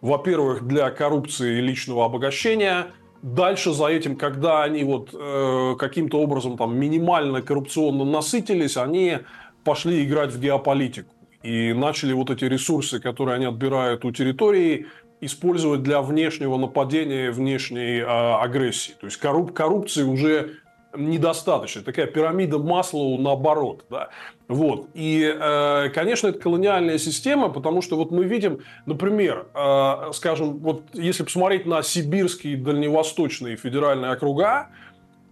Во-первых, 0.00 0.66
для 0.66 0.90
коррупции 0.90 1.58
и 1.58 1.60
личного 1.60 2.04
обогащения. 2.04 2.86
Дальше 3.22 3.72
за 3.72 3.86
этим, 3.86 4.16
когда 4.16 4.64
они 4.64 4.82
вот 4.82 5.10
э, 5.12 5.74
каким-то 5.78 6.20
образом 6.20 6.56
там 6.56 6.76
минимально 6.76 7.40
коррупционно 7.40 8.04
насытились, 8.04 8.76
они 8.76 9.18
пошли 9.62 10.04
играть 10.04 10.32
в 10.32 10.40
геополитику 10.40 11.12
и 11.42 11.72
начали 11.72 12.12
вот 12.12 12.30
эти 12.30 12.44
ресурсы, 12.44 13.00
которые 13.00 13.36
они 13.36 13.46
отбирают 13.46 14.04
у 14.04 14.12
территории, 14.12 14.86
использовать 15.20 15.82
для 15.82 16.02
внешнего 16.02 16.56
нападения, 16.56 17.30
внешней 17.30 18.00
э, 18.00 18.04
агрессии. 18.04 18.92
То 19.00 19.06
есть 19.06 19.18
корруп 19.18 19.52
коррупции 19.52 20.02
уже 20.02 20.56
недостаточно. 20.96 21.82
Такая 21.82 22.06
пирамида 22.06 22.58
масла 22.58 23.16
наоборот. 23.18 23.84
Да? 23.88 24.08
Вот. 24.48 24.88
И, 24.94 25.22
э, 25.22 25.88
конечно, 25.94 26.28
это 26.28 26.38
колониальная 26.38 26.98
система, 26.98 27.48
потому 27.48 27.82
что 27.82 27.96
вот 27.96 28.10
мы 28.10 28.24
видим, 28.24 28.60
например, 28.84 29.46
э, 29.54 30.10
скажем, 30.12 30.58
вот 30.58 30.84
если 30.92 31.22
посмотреть 31.22 31.66
на 31.66 31.82
сибирские 31.82 32.56
дальневосточные 32.56 33.56
федеральные 33.56 34.12
округа, 34.12 34.68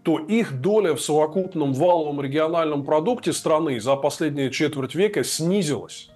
то 0.02 0.18
их 0.18 0.60
доля 0.60 0.94
в 0.94 1.00
совокупном 1.00 1.74
валовом 1.74 2.20
региональном 2.20 2.84
продукте 2.84 3.32
страны 3.32 3.80
за 3.80 3.96
последние 3.96 4.50
четверть 4.50 4.94
века 4.94 5.24
снизилась. 5.24 6.10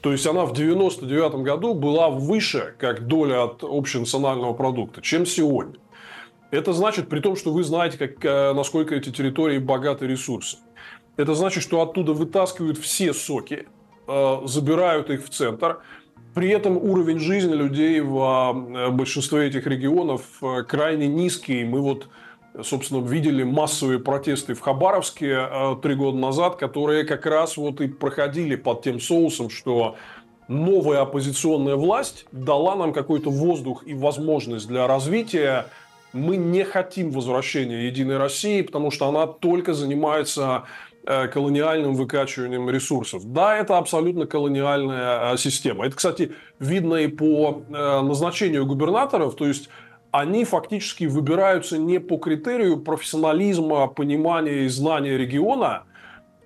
То 0.00 0.12
есть 0.12 0.26
она 0.26 0.44
в 0.44 0.52
1999 0.52 1.42
году 1.42 1.74
была 1.74 2.08
выше, 2.08 2.74
как 2.78 3.06
доля 3.06 3.44
от 3.44 3.64
общенационального 3.64 4.52
продукта, 4.52 5.02
чем 5.02 5.26
сегодня. 5.26 5.74
Это 6.50 6.72
значит, 6.72 7.08
при 7.08 7.20
том, 7.20 7.36
что 7.36 7.52
вы 7.52 7.62
знаете, 7.62 7.98
как, 7.98 8.24
э, 8.24 8.52
насколько 8.52 8.94
эти 8.94 9.10
территории 9.10 9.58
богаты 9.58 10.06
ресурсами. 10.06 10.62
Это 11.16 11.34
значит, 11.34 11.62
что 11.62 11.82
оттуда 11.82 12.12
вытаскивают 12.12 12.78
все 12.78 13.12
соки, 13.12 13.66
э, 14.06 14.36
забирают 14.44 15.10
их 15.10 15.24
в 15.24 15.30
центр. 15.30 15.80
При 16.34 16.50
этом 16.50 16.76
уровень 16.76 17.18
жизни 17.18 17.52
людей 17.52 18.00
в 18.00 18.16
э, 18.16 18.90
большинстве 18.90 19.48
этих 19.48 19.66
регионов 19.66 20.22
крайне 20.68 21.08
низкий. 21.08 21.64
Мы 21.64 21.80
вот, 21.80 22.08
собственно, 22.62 23.06
видели 23.06 23.42
массовые 23.42 23.98
протесты 23.98 24.54
в 24.54 24.60
Хабаровске 24.60 25.48
три 25.82 25.94
года 25.94 26.18
назад, 26.18 26.56
которые 26.56 27.04
как 27.04 27.26
раз 27.26 27.56
вот 27.56 27.80
и 27.80 27.88
проходили 27.88 28.56
под 28.56 28.82
тем 28.82 29.00
соусом, 29.00 29.50
что 29.50 29.96
новая 30.48 31.02
оппозиционная 31.02 31.76
власть 31.76 32.26
дала 32.32 32.74
нам 32.74 32.92
какой-то 32.92 33.30
воздух 33.30 33.84
и 33.86 33.94
возможность 33.94 34.66
для 34.66 34.86
развития 34.86 35.66
мы 36.12 36.36
не 36.36 36.64
хотим 36.64 37.10
возвращения 37.10 37.86
Единой 37.86 38.16
России, 38.16 38.62
потому 38.62 38.90
что 38.90 39.08
она 39.08 39.26
только 39.26 39.74
занимается 39.74 40.64
э, 41.04 41.28
колониальным 41.28 41.94
выкачиванием 41.94 42.68
ресурсов. 42.70 43.30
Да, 43.30 43.56
это 43.56 43.78
абсолютно 43.78 44.26
колониальная 44.26 45.34
э, 45.34 45.36
система. 45.36 45.86
Это, 45.86 45.96
кстати, 45.96 46.32
видно 46.58 46.94
и 46.96 47.08
по 47.08 47.62
э, 47.68 48.00
назначению 48.00 48.66
губернаторов. 48.66 49.36
То 49.36 49.46
есть 49.46 49.68
они 50.10 50.44
фактически 50.44 51.04
выбираются 51.04 51.78
не 51.78 52.00
по 52.00 52.16
критерию 52.16 52.80
профессионализма, 52.80 53.86
понимания 53.88 54.64
и 54.64 54.68
знания 54.68 55.16
региона, 55.16 55.84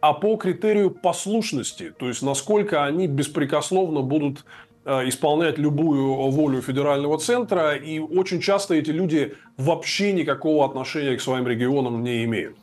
а 0.00 0.14
по 0.14 0.36
критерию 0.36 0.90
послушности. 0.90 1.92
То 1.98 2.08
есть 2.08 2.22
насколько 2.22 2.84
они 2.84 3.06
беспрекословно 3.06 4.02
будут 4.02 4.44
Э, 4.84 5.08
исполнять 5.08 5.58
любую 5.58 6.30
волю 6.30 6.60
федерального 6.60 7.16
центра, 7.16 7.76
и 7.76 8.00
очень 8.00 8.40
часто 8.40 8.74
эти 8.74 8.90
люди 8.90 9.34
вообще 9.56 10.12
никакого 10.12 10.64
отношения 10.64 11.16
к 11.16 11.20
своим 11.20 11.46
регионам 11.46 12.02
не 12.02 12.24
имеют. 12.24 12.56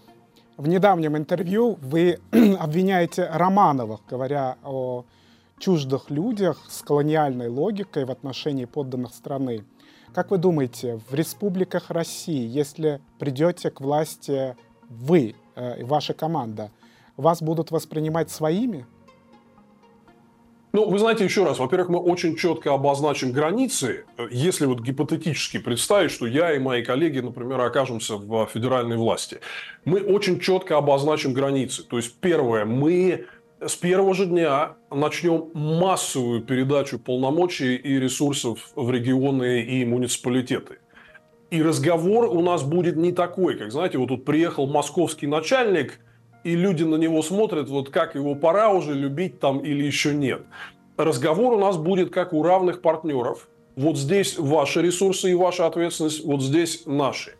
В 0.57 0.67
недавнем 0.67 1.15
интервью 1.15 1.77
вы 1.81 2.19
обвиняете 2.59 3.29
Романова, 3.31 4.01
говоря 4.09 4.57
о 4.63 5.05
чуждых 5.59 6.09
людях 6.09 6.57
с 6.67 6.81
колониальной 6.81 7.47
логикой 7.47 8.03
в 8.03 8.11
отношении 8.11 8.65
подданных 8.65 9.13
страны. 9.13 9.63
Как 10.13 10.31
вы 10.31 10.37
думаете, 10.37 10.99
в 11.09 11.13
республиках 11.13 11.91
России, 11.91 12.47
если 12.47 12.99
придете 13.19 13.69
к 13.69 13.79
власти 13.79 14.55
вы 14.89 15.35
э, 15.55 15.85
ваша 15.85 16.13
команда, 16.13 16.71
вас 17.15 17.43
будут 17.43 17.69
воспринимать 17.69 18.31
своими? 18.31 18.87
Ну, 20.71 20.89
вы 20.89 20.99
знаете, 20.99 21.23
еще 21.23 21.45
раз, 21.45 21.59
во-первых, 21.59 21.89
мы 21.89 21.99
очень 21.99 22.35
четко 22.35 22.73
обозначим 22.73 23.31
границы. 23.31 24.05
Если 24.29 24.65
вот 24.65 24.81
гипотетически 24.81 25.57
представить, 25.57 26.11
что 26.11 26.27
я 26.27 26.53
и 26.55 26.59
мои 26.59 26.83
коллеги, 26.83 27.19
например, 27.19 27.59
окажемся 27.61 28.17
в 28.17 28.47
федеральной 28.47 28.97
власти, 28.97 29.39
мы 29.85 29.99
очень 30.01 30.39
четко 30.39 30.77
обозначим 30.77 31.33
границы. 31.33 31.83
То 31.83 31.97
есть, 31.97 32.15
первое, 32.19 32.65
мы 32.65 33.25
с 33.65 33.75
первого 33.75 34.13
же 34.13 34.25
дня 34.25 34.75
начнем 34.91 35.51
массовую 35.53 36.41
передачу 36.41 36.99
полномочий 36.99 37.75
и 37.75 37.99
ресурсов 37.99 38.71
в 38.75 38.89
регионы 38.91 39.61
и 39.61 39.85
муниципалитеты. 39.85 40.79
И 41.51 41.61
разговор 41.63 42.25
у 42.25 42.41
нас 42.41 42.63
будет 42.63 42.95
не 42.95 43.11
такой, 43.11 43.57
как, 43.57 43.71
знаете, 43.71 43.97
вот 43.97 44.09
тут 44.09 44.25
приехал 44.25 44.67
московский 44.67 45.27
начальник– 45.27 45.99
и 46.43 46.55
люди 46.55 46.83
на 46.83 46.95
него 46.95 47.21
смотрят, 47.21 47.69
вот 47.69 47.89
как 47.89 48.15
его 48.15 48.35
пора 48.35 48.69
уже 48.69 48.93
любить 48.93 49.39
там 49.39 49.59
или 49.59 49.83
еще 49.83 50.13
нет. 50.13 50.43
Разговор 50.97 51.53
у 51.53 51.59
нас 51.59 51.77
будет 51.77 52.11
как 52.11 52.33
у 52.33 52.43
равных 52.43 52.81
партнеров. 52.81 53.47
Вот 53.75 53.97
здесь 53.97 54.37
ваши 54.37 54.81
ресурсы 54.81 55.31
и 55.31 55.35
ваша 55.35 55.65
ответственность, 55.65 56.25
вот 56.25 56.41
здесь 56.41 56.83
наши. 56.85 57.35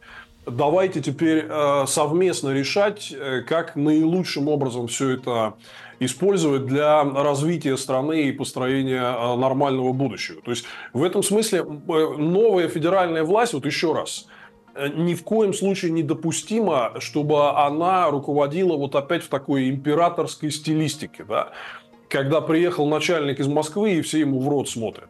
Давайте 0.46 1.02
теперь 1.02 1.46
э, 1.48 1.86
совместно 1.88 2.52
решать, 2.52 3.14
э, 3.14 3.42
как 3.42 3.76
наилучшим 3.76 4.48
образом 4.48 4.88
все 4.88 5.12
это 5.12 5.56
использовать 6.00 6.66
для 6.66 7.04
развития 7.04 7.78
страны 7.78 8.24
и 8.24 8.32
построения 8.32 9.04
э, 9.04 9.36
нормального 9.36 9.94
будущего. 9.94 10.42
То 10.42 10.52
есть 10.52 10.66
в 10.94 11.04
этом 11.04 11.24
смысле 11.24 11.64
новая 11.64 12.68
федеральная 12.68 13.24
власть, 13.24 13.54
вот 13.54 13.66
еще 13.66 13.94
раз– 13.94 14.28
Э, 14.80 14.88
ни 14.88 15.14
в 15.14 15.24
коем 15.24 15.54
случае 15.54 15.92
недопустимо, 15.92 16.94
чтобы 17.00 17.52
она 17.52 18.10
руководила 18.10 18.78
вот 18.78 18.96
опять 18.96 19.24
в 19.24 19.28
такой 19.28 19.70
императорской 19.70 20.52
стилистике, 20.52 21.26
да? 21.26 21.52
когда 22.08 22.42
приехал 22.42 22.88
начальник 22.88 23.40
из 23.40 23.48
Москвы 23.48 23.94
и 23.94 24.02
все 24.02 24.20
ему 24.20 24.40
в 24.40 24.48
рот 24.48 24.70
смотрят. 24.70 25.10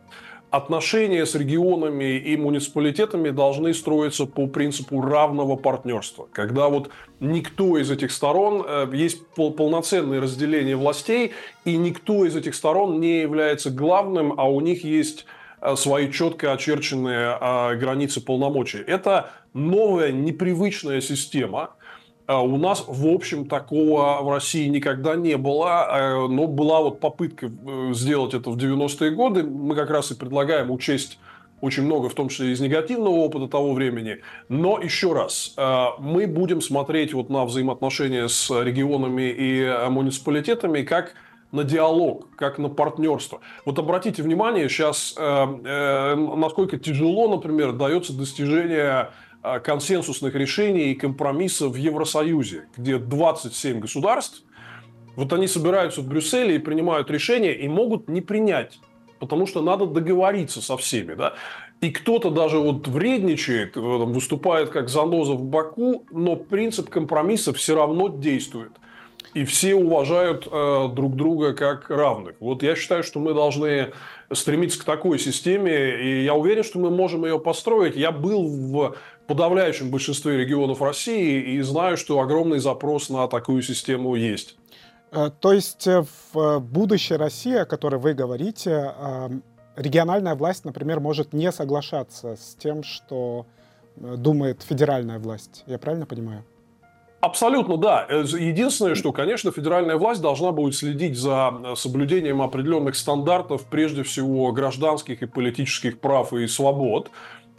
Отношения 0.51 1.25
с 1.25 1.35
регионами 1.35 2.17
и 2.17 2.35
муниципалитетами 2.35 3.29
должны 3.29 3.73
строиться 3.73 4.25
по 4.25 4.47
принципу 4.47 5.01
равного 5.01 5.55
партнерства, 5.55 6.27
когда 6.31 6.69
вот 6.69 6.89
никто 7.19 7.77
из 7.77 7.91
этих 7.91 8.11
сторон, 8.11 8.65
э, 8.67 8.87
есть 8.93 9.27
полноценное 9.35 10.19
разделение 10.19 10.75
властей, 10.75 11.33
и 11.65 11.77
никто 11.77 12.25
из 12.25 12.35
этих 12.35 12.55
сторон 12.55 12.99
не 12.99 13.21
является 13.21 13.69
главным, 13.69 14.33
а 14.37 14.49
у 14.49 14.59
них 14.61 14.83
есть 14.83 15.25
Э, 15.61 15.75
свои 15.75 16.11
четко 16.11 16.53
очерченные 16.53 17.37
э, 17.39 17.75
границы 17.75 18.21
полномочий. 18.21 18.79
Это 18.79 19.31
новая, 19.53 20.11
непривычная 20.11 21.01
система. 21.01 21.71
Э, 22.29 22.37
у 22.37 22.57
нас, 22.57 22.85
в 22.87 23.07
общем, 23.07 23.47
такого 23.47 24.21
в 24.21 24.31
России 24.31 24.67
никогда 24.67 25.15
не 25.15 25.35
было, 25.35 26.27
но 26.29 26.47
была 26.47 26.81
вот 26.81 26.99
попытка 26.99 27.51
сделать 27.91 28.33
это 28.33 28.51
в 28.51 28.57
90-е 28.57 29.11
годы. 29.11 29.43
Мы 29.43 29.75
как 29.75 29.89
раз 29.89 30.11
и 30.11 30.15
предлагаем 30.15 30.69
учесть 30.69 31.19
очень 31.59 31.83
много, 31.83 32.07
в 32.07 32.13
том 32.13 32.29
числе 32.29 32.53
из 32.53 32.61
негативного 32.61 33.15
опыта 33.15 33.47
того 33.47 33.73
времени. 33.73 34.19
Но 34.47 34.79
еще 34.79 35.11
раз, 35.11 35.55
мы 35.99 36.25
будем 36.25 36.61
смотреть 36.61 37.13
вот 37.13 37.29
на 37.29 37.43
взаимоотношения 37.43 38.29
с 38.29 38.49
регионами 38.63 39.23
и 39.23 39.89
муниципалитетами 39.89 40.83
как 40.83 41.15
на 41.51 41.63
диалог, 41.63 42.27
как 42.35 42.57
на 42.57 42.69
партнерство. 42.69 43.41
Вот 43.65 43.79
обратите 43.79 44.21
внимание 44.21 44.69
сейчас, 44.69 45.15
э, 45.17 45.21
э, 45.65 46.15
насколько 46.15 46.77
тяжело, 46.77 47.27
например, 47.27 47.73
дается 47.73 48.13
достижение 48.13 49.09
э, 49.09 49.28
консенсусных 49.41 50.35
решений 50.35 50.91
и 50.91 50.95
компромиссов 50.95 51.73
в 51.73 51.75
Евросоюзе, 51.75 52.67
где 52.77 52.97
27 52.97 53.79
государств, 53.79 54.43
вот 55.15 55.33
они 55.33 55.47
собираются 55.47 56.01
в 56.01 56.07
Брюсселе 56.07 56.55
и 56.55 56.59
принимают 56.59 57.09
решения 57.09 57.53
и 57.53 57.67
могут 57.67 58.09
не 58.09 58.21
принять, 58.21 58.79
потому 59.19 59.47
что 59.47 59.61
надо 59.61 59.85
договориться 59.85 60.61
со 60.61 60.77
всеми. 60.77 61.13
Да? 61.15 61.35
и 61.81 61.91
кто-то 61.91 62.29
даже 62.29 62.59
вот 62.59 62.87
вредничает, 62.87 63.75
выступает 63.75 64.69
как 64.69 64.89
заноза 64.89 65.33
в 65.33 65.43
боку, 65.43 66.05
но 66.11 66.35
принцип 66.35 66.89
компромисса 66.89 67.53
все 67.53 67.75
равно 67.75 68.09
действует. 68.09 68.71
И 69.33 69.45
все 69.45 69.75
уважают 69.75 70.47
э, 70.51 70.87
друг 70.91 71.15
друга 71.15 71.53
как 71.53 71.89
равных. 71.89 72.35
Вот 72.39 72.63
я 72.63 72.75
считаю, 72.75 73.03
что 73.03 73.19
мы 73.19 73.33
должны 73.33 73.91
стремиться 74.33 74.79
к 74.79 74.83
такой 74.83 75.19
системе, 75.19 76.01
и 76.01 76.23
я 76.23 76.33
уверен, 76.33 76.63
что 76.63 76.79
мы 76.79 76.89
можем 76.89 77.25
ее 77.25 77.39
построить. 77.39 77.95
Я 77.95 78.11
был 78.11 78.47
в 78.47 78.95
подавляющем 79.27 79.91
большинстве 79.91 80.37
регионов 80.37 80.81
России 80.81 81.53
и 81.53 81.61
знаю, 81.61 81.97
что 81.97 82.19
огромный 82.19 82.59
запрос 82.59 83.09
на 83.09 83.27
такую 83.27 83.61
систему 83.61 84.15
есть. 84.15 84.57
Э, 85.11 85.29
то 85.39 85.53
есть 85.53 85.85
э, 85.85 86.03
в 86.33 86.59
будущей 86.59 87.15
России, 87.15 87.55
о 87.55 87.65
которой 87.65 87.99
вы 87.99 88.13
говорите, 88.13 88.93
региональная 89.79 90.35
власть, 90.35 90.65
например, 90.65 90.99
может 90.99 91.33
не 91.33 91.51
соглашаться 91.51 92.35
с 92.35 92.55
тем, 92.55 92.83
что 92.83 93.45
э, 93.95 94.15
думает 94.17 94.61
федеральная 94.61 95.19
власть. 95.19 95.63
Я 95.67 95.79
правильно 95.79 96.05
понимаю? 96.05 96.43
Абсолютно, 97.21 97.75
да. 97.77 98.05
Э, 98.07 98.23
единственное, 98.23 98.95
что, 98.95 99.11
конечно, 99.11 99.51
федеральная 99.51 99.97
власть 99.97 100.21
должна 100.21 100.51
будет 100.51 100.75
следить 100.75 101.17
за 101.17 101.53
э, 101.63 101.75
соблюдением 101.75 102.41
определенных 102.41 102.95
стандартов, 102.95 103.65
прежде 103.69 104.03
всего, 104.03 104.51
гражданских 104.53 105.21
и 105.21 105.25
политических 105.25 105.99
прав 105.99 106.31
и 106.31 106.47
свобод. 106.47 107.11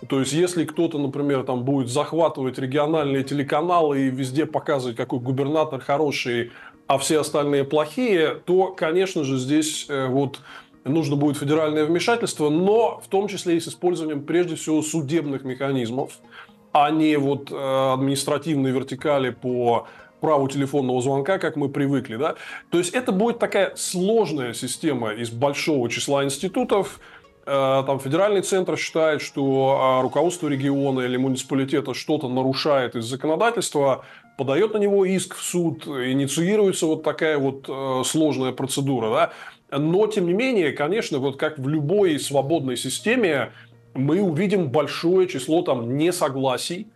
То 0.09 0.21
есть, 0.21 0.33
если 0.33 0.65
кто-то, 0.65 0.99
например, 0.99 1.43
там 1.43 1.63
будет 1.65 1.91
захватывать 1.91 2.59
региональные 2.59 3.23
телеканалы 3.23 4.07
и 4.07 4.11
везде 4.11 4.47
показывать, 4.47 4.97
какой 4.97 5.19
губернатор 5.19 5.79
хороший, 5.79 6.53
а 6.87 6.97
все 6.97 7.21
остальные 7.21 7.65
плохие, 7.65 8.37
то, 8.47 8.69
конечно 8.69 9.25
же, 9.25 9.37
здесь 9.37 9.87
вот 9.89 10.41
нужно 10.85 11.17
будет 11.17 11.37
федеральное 11.37 11.85
вмешательство, 11.85 12.49
но 12.49 12.99
в 13.05 13.09
том 13.09 13.29
числе 13.29 13.59
и 13.59 13.61
с 13.61 13.69
использованием 13.69 14.25
прежде 14.25 14.57
всего 14.57 14.81
судебных 14.81 15.45
механизмов, 15.45 16.19
а 16.73 16.91
не 16.91 17.17
вот 17.17 17.51
э, 17.51 17.93
административной 17.95 18.71
вертикали 18.71 19.31
по 19.31 19.87
праву 20.21 20.49
телефонного 20.49 21.01
звонка, 21.01 21.39
как 21.39 21.57
мы 21.57 21.69
привыкли. 21.69 22.17
Да? 22.17 22.37
То 22.71 22.79
есть 22.79 22.95
это 22.95 23.13
будет 23.13 23.39
такая 23.39 23.75
сложная 23.77 24.53
система 24.53 25.13
из 25.13 25.31
большого 25.31 25.89
числа 25.91 26.25
институтов. 26.25 27.01
Э, 27.47 27.83
там 27.87 27.99
федеральный 27.99 28.43
центр 28.43 28.77
считает, 28.77 29.23
что 29.23 29.99
э, 29.99 30.03
руководство 30.03 30.49
региона 30.49 31.01
или 31.01 31.17
муниципалитета 31.17 31.95
что-то 31.95 32.29
нарушает 32.29 32.95
из 32.95 33.07
законодательства, 33.07 34.05
подает 34.39 34.75
на 34.75 34.79
него 34.79 35.05
иск 35.05 35.35
в 35.35 35.43
суд, 35.43 35.87
инициируется 35.87 36.87
вот 36.87 37.03
такая 37.03 37.37
вот 37.37 37.69
сложная 38.07 38.53
процедура. 38.53 39.11
Да? 39.11 39.79
Но, 39.79 40.07
тем 40.07 40.27
не 40.27 40.33
менее, 40.33 40.73
конечно, 40.73 41.19
вот 41.19 41.37
как 41.37 41.59
в 41.59 41.69
любой 41.69 42.19
свободной 42.19 42.77
системе, 42.77 43.53
мы 43.95 44.21
увидим 44.21 44.69
большое 44.69 45.29
число 45.29 45.63
там 45.63 45.97
несогласий, 45.97 46.89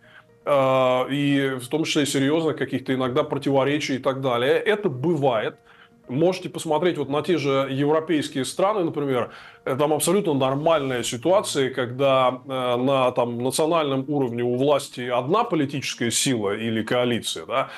э, 0.45 1.05
и 1.11 1.57
в 1.59 1.67
том 1.67 1.83
числе 1.83 2.05
серьезных 2.05 2.57
каких-то 2.57 2.93
иногда 2.93 3.23
противоречий 3.23 3.95
и 3.95 3.99
так 3.99 4.21
далее. 4.21 4.53
Это 4.53 4.89
бывает. 4.89 5.57
Можете 6.07 6.49
посмотреть 6.49 6.97
вот 6.99 7.09
на 7.09 7.23
те 7.23 7.37
же 7.37 7.67
европейские 7.71 8.45
страны, 8.45 8.83
например, 8.83 9.31
там 9.63 9.91
абсолютно 9.91 10.35
нормальная 10.35 11.01
ситуация, 11.01 11.71
когда 11.71 12.41
э, 12.45 12.47
на 12.47 13.11
там, 13.11 13.39
национальном 13.39 14.05
уровне 14.07 14.43
у 14.43 14.55
власти 14.55 15.01
одна 15.01 15.43
политическая 15.43 16.11
сила 16.11 16.55
или 16.55 16.83
коалиция, 16.83 17.47
да, 17.47 17.69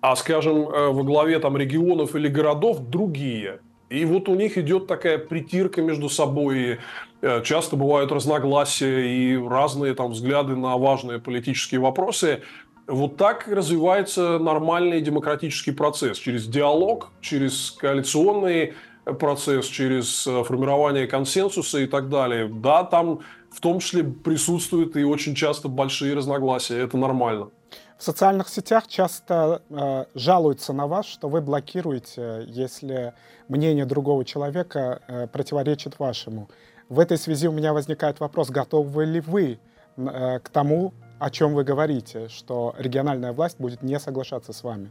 а, 0.00 0.16
скажем, 0.16 0.68
э, 0.68 0.88
во 0.88 1.02
главе 1.02 1.38
там, 1.38 1.56
регионов 1.56 2.14
или 2.16 2.28
городов 2.28 2.80
другие. 2.80 3.60
И 3.90 4.04
вот 4.04 4.28
у 4.28 4.34
них 4.34 4.58
идет 4.58 4.86
такая 4.86 5.18
притирка 5.18 5.80
между 5.82 6.08
собой. 6.08 6.78
Э, 7.20 7.42
часто 7.42 7.76
бывают 7.76 8.12
разногласия 8.12 9.06
и 9.06 9.36
разные 9.36 9.94
там 9.94 10.12
взгляды 10.12 10.56
на 10.56 10.76
важные 10.76 11.18
политические 11.18 11.80
вопросы. 11.80 12.42
Вот 12.86 13.16
так 13.16 13.46
развивается 13.48 14.38
нормальный 14.38 15.00
демократический 15.00 15.72
процесс. 15.72 16.18
Через 16.18 16.46
диалог, 16.46 17.10
через 17.20 17.72
коалиционный 17.72 18.74
процесс, 19.18 19.66
через 19.66 20.26
э, 20.26 20.44
формирование 20.44 21.06
консенсуса 21.06 21.78
и 21.78 21.86
так 21.86 22.08
далее. 22.08 22.48
Да, 22.48 22.84
там 22.84 23.20
в 23.50 23.60
том 23.60 23.80
числе 23.80 24.04
присутствуют 24.04 24.96
и 24.96 25.04
очень 25.04 25.34
часто 25.34 25.68
большие 25.68 26.14
разногласия. 26.14 26.78
Это 26.78 26.96
нормально. 26.96 27.50
В 27.98 28.04
социальных 28.04 28.48
сетях 28.48 28.86
часто 28.86 29.62
э, 29.70 30.04
жалуются 30.14 30.72
на 30.72 30.86
вас, 30.86 31.06
что 31.06 31.28
вы 31.28 31.40
блокируете, 31.40 32.44
если 32.46 33.12
мнение 33.48 33.86
другого 33.86 34.24
человека 34.24 35.02
э, 35.08 35.26
противоречит 35.26 35.98
вашему. 35.98 36.48
В 36.88 37.00
этой 37.00 37.18
связи 37.18 37.46
у 37.46 37.52
меня 37.52 37.74
возникает 37.74 38.18
вопрос, 38.18 38.48
готовы 38.48 39.04
ли 39.04 39.20
вы 39.20 39.58
э, 39.96 40.38
к 40.38 40.48
тому, 40.48 40.94
о 41.18 41.30
чем 41.30 41.52
вы 41.52 41.62
говорите, 41.62 42.28
что 42.28 42.74
региональная 42.78 43.32
власть 43.32 43.60
будет 43.60 43.82
не 43.82 43.98
соглашаться 43.98 44.54
с 44.54 44.62
вами? 44.62 44.90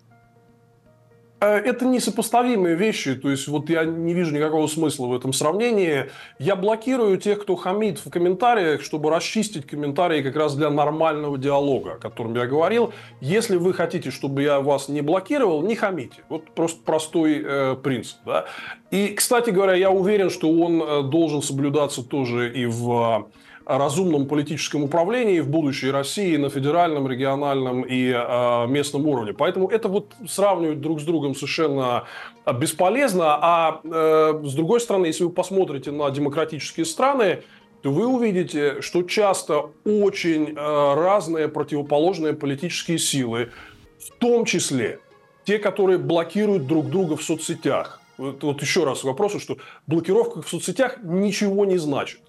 Э, 1.39 1.57
это 1.57 1.85
несопоставимые 1.85 2.75
вещи, 2.75 3.15
то 3.15 3.29
есть 3.29 3.47
вот 3.47 3.69
я 3.69 3.85
не 3.85 4.13
вижу 4.13 4.33
никакого 4.33 4.65
смысла 4.67 5.05
в 5.07 5.15
этом 5.15 5.33
сравнении. 5.33 6.09
Я 6.39 6.55
блокирую 6.55 7.17
тех, 7.17 7.41
кто 7.41 7.55
хамит 7.55 7.99
в 8.03 8.09
комментариях, 8.09 8.81
чтобы 8.81 9.11
расчистить 9.11 9.67
комментарии 9.67 10.23
как 10.23 10.35
раз 10.35 10.55
для 10.55 10.69
нормального 10.69 11.37
диалога, 11.37 11.93
о 11.93 11.97
котором 11.97 12.35
я 12.35 12.47
говорил. 12.47 12.91
Если 13.21 13.57
вы 13.57 13.73
хотите, 13.73 14.09
чтобы 14.09 14.41
я 14.41 14.61
вас 14.61 14.89
не 14.89 15.01
блокировал, 15.01 15.61
не 15.61 15.75
хамите. 15.75 16.23
Вот 16.29 16.49
просто 16.51 16.81
простой 16.83 17.43
э, 17.43 17.75
принцип. 17.75 18.17
Да? 18.25 18.45
И, 18.89 19.09
кстати 19.09 19.51
говоря, 19.51 19.73
я 19.73 19.91
уверен, 19.91 20.31
что 20.31 20.49
он 20.49 20.81
э, 20.81 21.03
должен 21.03 21.43
соблюдаться 21.43 22.03
тоже 22.03 22.51
и 22.51 22.65
в 22.65 23.27
разумном 23.67 24.27
политическом 24.27 24.83
управлении 24.83 25.41
в 25.41 25.49
будущей 25.49 25.91
России 25.91 26.37
на 26.37 26.49
федеральном, 26.49 27.07
региональном 27.07 27.81
и 27.81 28.11
э, 28.11 28.67
местном 28.67 29.05
уровне. 29.05 29.33
Поэтому 29.33 29.67
это 29.67 29.89
вот 29.89 30.13
сравнивать 30.27 30.79
друг 30.79 31.01
с 31.01 31.03
другом 31.03 31.35
совершенно 31.35 32.05
бесполезно. 32.59 33.37
А 33.41 33.81
э, 33.83 34.41
с 34.45 34.53
другой 34.53 34.79
стороны, 34.79 35.07
если 35.07 35.25
вы 35.25 35.31
посмотрите 35.31 35.91
на 35.91 36.09
демократические 36.09 36.85
страны, 36.85 37.43
то 37.81 37.91
вы 37.91 38.07
увидите, 38.07 38.81
что 38.81 39.03
часто 39.03 39.71
очень 39.83 40.55
э, 40.55 40.93
разные 40.95 41.49
противоположные 41.49 42.33
политические 42.33 42.99
силы, 42.99 43.51
в 43.99 44.17
том 44.17 44.45
числе 44.45 44.99
те, 45.43 45.59
которые 45.59 45.97
блокируют 45.97 46.67
друг 46.67 46.89
друга 46.89 47.17
в 47.17 47.21
соцсетях. 47.23 47.99
Вот, 48.17 48.41
вот 48.43 48.61
еще 48.61 48.85
раз 48.85 49.01
к 49.01 49.03
вопросу, 49.03 49.39
что 49.39 49.57
блокировка 49.87 50.41
в 50.41 50.47
соцсетях 50.47 50.99
ничего 51.03 51.65
не 51.65 51.77
значит 51.77 52.21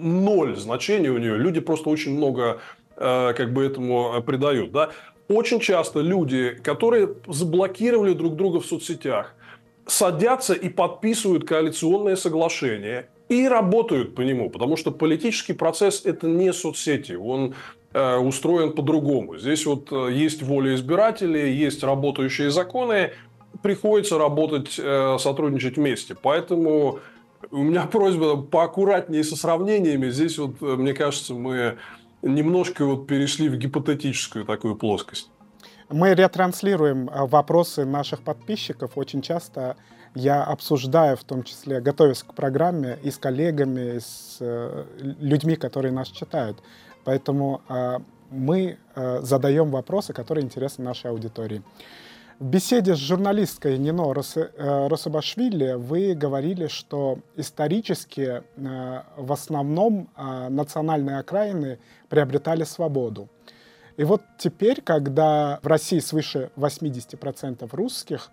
ноль 0.00 0.56
значения 0.56 1.10
у 1.10 1.18
нее. 1.18 1.36
Люди 1.36 1.60
просто 1.60 1.90
очень 1.90 2.16
много 2.16 2.60
э, 2.96 3.32
как 3.36 3.52
бы 3.52 3.64
этому 3.64 4.14
э, 4.16 4.22
придают. 4.22 4.72
Да? 4.72 4.90
Очень 5.28 5.60
часто 5.60 6.00
люди, 6.00 6.50
которые 6.62 7.14
заблокировали 7.26 8.12
друг 8.12 8.36
друга 8.36 8.60
в 8.60 8.66
соцсетях, 8.66 9.34
садятся 9.86 10.54
и 10.54 10.68
подписывают 10.68 11.46
коалиционное 11.46 12.16
соглашение 12.16 13.08
и 13.28 13.48
работают 13.48 14.14
по 14.14 14.20
нему, 14.20 14.50
потому 14.50 14.76
что 14.76 14.90
политический 14.90 15.54
процесс 15.54 16.04
это 16.04 16.26
не 16.26 16.52
соцсети, 16.52 17.12
он 17.12 17.54
э, 17.92 18.16
устроен 18.16 18.72
по-другому. 18.72 19.38
Здесь 19.38 19.64
вот 19.66 19.90
э, 19.90 20.12
есть 20.12 20.42
воля 20.42 20.74
избирателей, 20.74 21.52
есть 21.52 21.82
работающие 21.82 22.50
законы, 22.50 23.12
приходится 23.62 24.18
работать, 24.18 24.78
э, 24.78 25.16
сотрудничать 25.18 25.76
вместе. 25.76 26.14
Поэтому 26.20 27.00
у 27.50 27.62
меня 27.62 27.86
просьба 27.86 28.36
поаккуратнее 28.36 29.24
со 29.24 29.36
сравнениями. 29.36 30.10
Здесь 30.10 30.38
вот, 30.38 30.56
э, 30.60 30.76
мне 30.76 30.94
кажется, 30.94 31.34
мы 31.34 31.78
немножко 32.22 32.84
вот 32.84 33.06
перешли 33.06 33.48
в 33.48 33.56
гипотетическую 33.56 34.44
такую 34.44 34.76
плоскость. 34.76 35.30
Мы 35.88 36.14
ретранслируем 36.14 37.08
э, 37.08 37.26
вопросы 37.26 37.84
наших 37.84 38.22
подписчиков. 38.22 38.92
Очень 38.96 39.22
часто 39.22 39.76
я 40.14 40.44
обсуждаю, 40.44 41.16
в 41.16 41.24
том 41.24 41.42
числе, 41.42 41.80
готовясь 41.80 42.22
к 42.22 42.34
программе, 42.34 42.98
и 43.02 43.10
с 43.10 43.18
коллегами, 43.18 43.96
и 43.96 44.00
с 44.00 44.36
э, 44.40 44.84
людьми, 44.98 45.56
которые 45.56 45.92
нас 45.92 46.08
читают. 46.08 46.62
Поэтому 47.04 47.62
мы 48.30 48.78
задаем 48.94 49.70
вопросы, 49.70 50.12
которые 50.12 50.44
интересны 50.44 50.84
нашей 50.84 51.10
аудитории. 51.10 51.62
В 52.42 52.44
беседе 52.44 52.96
с 52.96 52.98
журналисткой 52.98 53.78
Нино 53.78 54.12
э, 54.12 54.88
Рособашвили 54.88 55.74
вы 55.74 56.12
говорили, 56.14 56.66
что 56.66 57.20
исторически 57.36 58.42
э, 58.56 59.02
в 59.16 59.32
основном 59.32 60.10
э, 60.16 60.48
национальные 60.48 61.18
окраины 61.18 61.78
приобретали 62.08 62.64
свободу. 62.64 63.28
И 63.96 64.02
вот 64.02 64.22
теперь, 64.38 64.80
когда 64.80 65.60
в 65.62 65.68
России 65.68 66.00
свыше 66.00 66.50
80% 66.56 67.68
русских, 67.70 68.32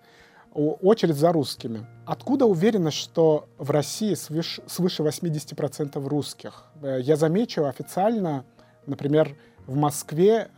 очередь 0.56 1.16
за 1.18 1.32
русскими. 1.32 1.86
Откуда 2.08 2.48
уверенность, 2.48 2.98
что 2.98 3.48
в 3.60 3.70
России 3.70 4.16
свыше 4.16 4.64
80% 4.68 6.08
русских? 6.08 6.66
Я 6.82 7.16
замечу 7.16 7.66
официально, 7.66 8.44
например, 8.88 9.36
в 9.68 9.76
Москве 9.76 10.50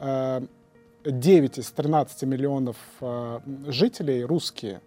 9 1.06 1.58
из 1.58 1.72
13 1.72 2.24
миллионов 2.24 2.78
э, 3.00 3.40
жителей 3.68 4.24
русские. 4.24 4.82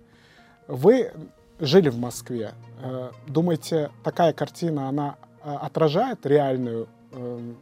Вы 0.69 1.13
жили 1.61 1.89
в 1.89 1.99
Москве. 1.99 2.53
Э, 2.83 3.11
думаете, 3.27 3.91
такая 4.03 4.33
картина, 4.33 4.89
она 4.89 5.17
э, 5.43 5.53
отражает 5.53 6.25
реальную 6.27 6.89
э, 7.13 7.53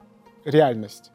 реальность? 0.44 1.10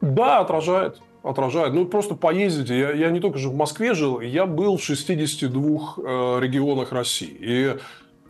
Да, 0.00 0.40
отражает. 0.40 1.00
Отражает. 1.22 1.72
Ну, 1.72 1.86
просто 1.86 2.16
поездите. 2.16 2.78
Я, 2.78 2.92
я 2.92 3.10
не 3.10 3.20
только 3.20 3.38
же 3.38 3.48
в 3.48 3.54
Москве 3.54 3.94
жил, 3.94 4.20
я 4.20 4.44
был 4.44 4.76
в 4.76 4.82
62 4.82 5.94
э, 5.96 6.40
регионах 6.40 6.92
России. 6.92 7.36
И 7.38 7.76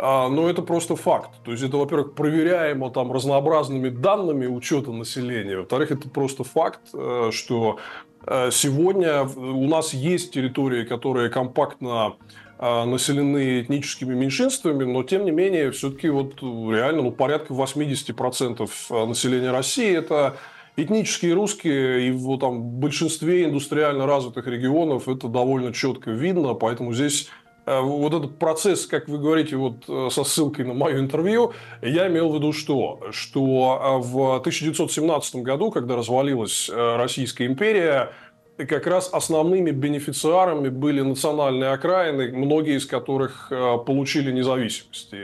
но 0.03 0.51
это 0.51 0.63
просто 0.63 0.97
факт. 0.97 1.31
То 1.45 1.53
есть 1.53 1.63
это, 1.63 1.77
во-первых, 1.77 2.15
проверяемо 2.15 2.91
там 2.91 3.13
разнообразными 3.13 3.89
данными 3.89 4.47
учета 4.47 4.91
населения. 4.91 5.59
Во-вторых, 5.59 5.93
это 5.93 6.09
просто 6.09 6.43
факт, 6.43 6.81
э, 6.93 7.31
что 7.33 7.79
э, 8.27 8.51
сегодня 8.51 9.23
у 9.23 9.69
нас 9.69 9.95
есть 9.95 10.33
территории, 10.33 10.85
которые 10.85 11.31
компактно 11.31 12.17
э, 12.59 12.85
населены 12.85 13.61
этническими 13.61 14.13
меньшинствами, 14.13 14.83
но 14.83 15.05
тем 15.05 15.25
не 15.25 15.31
менее 15.31 15.71
все-таки 15.71 16.09
вот 16.09 16.43
реально 16.43 17.03
ну, 17.03 17.13
порядка 17.13 17.55
80% 17.55 19.07
населения 19.07 19.53
России 19.53 19.97
это 19.97 20.37
этнические 20.77 21.35
русские, 21.35 22.09
и 22.09 22.11
в 22.11 22.39
там, 22.39 22.63
большинстве 22.63 23.45
индустриально 23.45 24.07
развитых 24.07 24.47
регионов 24.47 25.09
это 25.09 25.29
довольно 25.29 25.73
четко 25.73 26.11
видно, 26.11 26.55
поэтому 26.55 26.93
здесь 26.93 27.29
вот 27.67 28.13
этот 28.13 28.39
процесс, 28.39 28.87
как 28.87 29.09
вы 29.09 29.19
говорите, 29.19 29.57
вот 29.57 29.85
э, 29.89 30.09
со 30.11 30.25
ссылкой 30.25 30.65
на 30.65 30.75
мое 30.75 30.99
интервью, 30.99 31.53
я 31.81 32.09
имел 32.09 32.33
в 32.33 32.35
виду 32.35 32.53
что? 32.53 33.01
Что 33.13 34.01
э, 34.01 34.03
в 34.03 34.37
1917 34.37 35.37
году, 35.37 35.71
когда 35.71 35.97
развалилась 35.97 36.69
Российская 36.73 37.47
империя, 37.47 38.13
как 38.57 38.87
раз 38.87 39.09
основными 39.13 39.71
бенефициарами 39.71 40.69
были 40.69 41.01
национальные 41.01 41.71
окраины, 41.71 42.33
многие 42.33 42.77
из 42.77 42.87
которых 42.87 43.51
получили 43.87 44.31
независимость. 44.31 45.15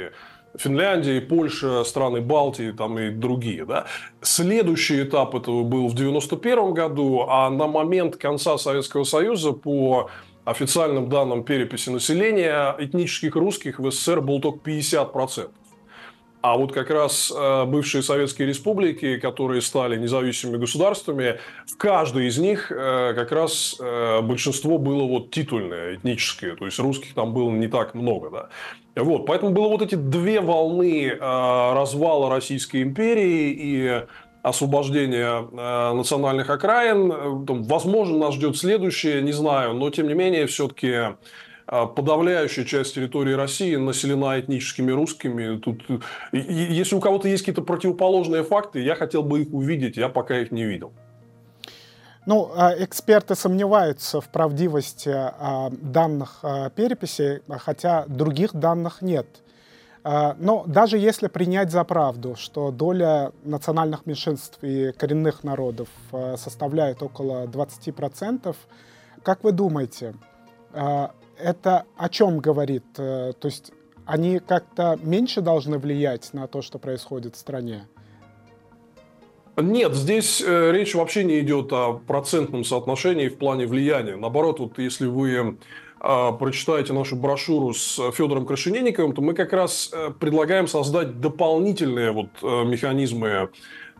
Финляндия, 0.57 1.19
и 1.19 1.21
Польша, 1.21 1.85
страны 1.85 2.21
Балтии 2.21 2.73
там 2.73 2.99
и 2.99 3.11
другие. 3.11 3.65
Да? 3.65 3.87
Следующий 4.23 5.03
этап 5.03 5.35
этого 5.35 5.63
был 5.63 5.89
в 5.89 5.95
1991 5.95 6.75
году, 6.75 7.27
а 7.29 7.51
на 7.51 7.67
момент 7.67 8.17
конца 8.17 8.59
Советского 8.59 9.05
Союза 9.05 9.53
по 9.53 10.11
официальным 10.51 11.09
данным 11.09 11.45
переписи 11.45 11.91
населения 11.91 12.75
этнических 12.79 13.37
русских 13.37 13.79
в 13.79 13.91
СССР 13.91 14.21
был 14.23 14.41
только 14.41 14.71
50%. 14.71 15.51
А 16.41 16.57
вот 16.57 16.73
как 16.73 16.89
раз 16.91 17.33
э, 17.37 17.65
бывшие 17.65 18.03
советские 18.03 18.47
республики, 18.47 19.19
которые 19.19 19.61
стали 19.61 19.97
независимыми 19.97 20.59
государствами, 20.59 21.41
в 21.67 21.77
каждой 21.77 22.29
из 22.29 22.39
них 22.39 22.71
э, 22.71 23.13
как 23.15 23.33
раз 23.33 23.77
э, 23.81 24.21
большинство 24.23 24.79
было 24.79 25.03
вот 25.03 25.33
титульное, 25.33 25.97
этническое. 25.97 26.55
То 26.55 26.65
есть 26.65 26.79
русских 26.79 27.15
там 27.15 27.35
было 27.35 27.51
не 27.51 27.67
так 27.67 27.95
много. 27.95 28.31
Да? 28.31 29.03
Вот, 29.03 29.27
поэтому 29.27 29.51
было 29.51 29.69
вот 29.69 29.83
эти 29.83 29.97
две 29.97 30.41
волны 30.41 31.11
развала 31.21 32.31
Российской 32.31 32.83
империи 32.83 33.55
и 33.57 34.03
освобождения 34.49 35.47
э, 35.51 35.93
национальных 35.93 36.51
окраин. 36.51 37.45
Возможно, 37.65 38.19
нас 38.19 38.35
ждет 38.35 38.57
следующее, 38.57 39.23
не 39.23 39.33
знаю, 39.33 39.75
но 39.75 39.91
тем 39.91 40.09
не 40.09 40.15
менее, 40.15 40.47
все-таки 40.47 40.89
э, 40.89 41.15
подавляющая 41.67 42.65
часть 42.65 42.95
территории 42.95 43.35
России 43.35 43.77
населена 43.77 44.39
этническими 44.41 44.91
русскими. 44.93 45.59
Тут, 45.59 45.83
если 46.33 46.95
у 46.95 47.01
кого-то 47.01 47.29
есть 47.29 47.43
какие-то 47.43 47.63
противоположные 47.63 48.43
факты, 48.43 48.81
я 48.81 48.95
хотел 48.95 49.23
бы 49.23 49.43
их 49.43 49.53
увидеть, 49.53 49.97
я 49.97 50.09
пока 50.09 50.39
их 50.39 50.53
не 50.53 50.65
видел. 50.65 50.93
Ну, 52.29 52.51
а 52.55 52.75
эксперты 52.77 53.35
сомневаются 53.35 54.21
в 54.21 54.29
правдивости 54.29 55.11
а, 55.11 55.71
данных 55.71 56.41
а, 56.43 56.69
переписи, 56.69 57.41
хотя 57.49 58.05
других 58.07 58.53
данных 58.53 59.01
нет. 59.01 59.27
А, 60.11 60.35
но 60.39 60.65
даже 60.67 60.97
если 60.97 61.27
принять 61.27 61.71
за 61.71 61.85
правду, 61.85 62.35
что 62.35 62.71
доля 62.71 63.33
национальных 63.45 64.07
меньшинств 64.07 64.59
и 64.63 64.91
коренных 64.93 65.45
народов 65.45 65.89
а, 66.13 66.39
составляет 66.39 67.03
около 67.03 67.47
20%, 67.47 68.57
как 69.23 69.45
вы 69.45 69.53
думаете, 69.53 70.15
а, 70.73 71.13
это 71.39 71.85
о 71.99 72.09
чем 72.09 72.39
говорит? 72.39 72.87
Э, 72.97 73.35
то 73.39 73.49
есть 73.49 73.73
они 74.07 74.39
как-то 74.39 74.99
меньше 75.03 75.43
должны 75.43 75.77
влиять 75.77 76.33
на 76.33 76.47
то, 76.47 76.63
что 76.63 76.79
происходит 76.79 77.37
в 77.37 77.39
стране? 77.39 77.87
Нет, 79.59 79.95
здесь 79.95 80.41
э, 80.41 80.73
речь 80.73 80.95
вообще 80.95 81.23
не 81.23 81.41
идет 81.41 81.71
о 81.73 82.01
процентном 82.07 82.65
соотношении 82.65 83.29
в 83.29 83.37
плане 83.37 83.67
влияния. 83.67 84.17
Наоборот, 84.17 84.59
вот 84.59 84.79
если 84.79 85.07
вы 85.07 85.59
прочитаете 86.01 86.93
нашу 86.93 87.17
брошюру 87.17 87.75
с 87.75 88.01
Федором 88.13 88.47
Крашенинниковым, 88.47 89.13
то 89.15 89.23
мы 89.23 89.35
как 89.35 89.53
раз 89.53 89.91
э, 89.93 90.11
предлагаем 90.19 90.69
создать 90.69 91.21
дополнительные 91.21 92.13
вот 92.13 92.29
э, 92.43 92.65
механизмы 92.65 93.51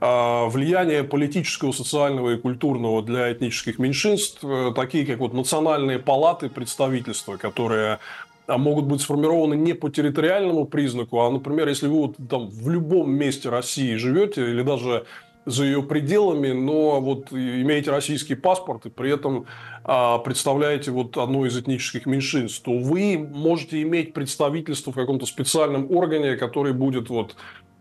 а, 0.01 0.49
влияния 0.49 1.03
политического, 1.03 1.73
социального 1.73 2.31
и 2.31 2.37
культурного 2.37 3.03
для 3.03 3.33
этнических 3.33 3.81
меньшинств, 3.81 4.45
э, 4.45 4.73
такие 4.75 5.05
как 5.05 5.19
вот 5.19 5.33
национальные 5.33 5.99
палаты 5.99 6.49
представительства, 6.49 7.37
которые 7.37 7.99
а, 8.47 8.59
могут 8.59 8.85
быть 8.85 9.01
сформированы 9.01 9.55
не 9.55 9.73
по 9.73 9.91
территориальному 9.91 10.67
признаку, 10.67 11.21
а, 11.21 11.31
например, 11.31 11.67
если 11.67 11.89
вы 11.89 12.07
вот 12.07 12.17
там 12.31 12.49
в 12.49 12.71
любом 12.71 13.11
месте 13.11 13.49
России 13.49 13.97
живете 13.97 14.49
или 14.49 14.63
даже 14.63 15.05
за 15.49 15.65
ее 15.65 15.83
пределами, 15.83 16.53
но 16.53 17.01
вот 17.01 17.33
имеете 17.33 17.91
российский 17.91 18.35
паспорт 18.35 18.87
и 18.87 18.91
при 18.91 19.13
этом 19.13 19.47
а, 19.85 20.19
представляете 20.19 20.91
вот 20.91 21.17
одно 21.17 21.47
из 21.47 21.57
этнических 21.57 22.07
меньшинств, 22.07 22.63
то 22.63 22.77
вы 22.77 23.19
можете 23.19 23.81
иметь 23.83 24.13
представительство 24.13 24.93
в 24.93 24.95
каком-то 24.95 25.27
специальном 25.27 25.91
органе, 25.91 26.37
который 26.37 26.73
будет 26.73 27.09
вот 27.09 27.37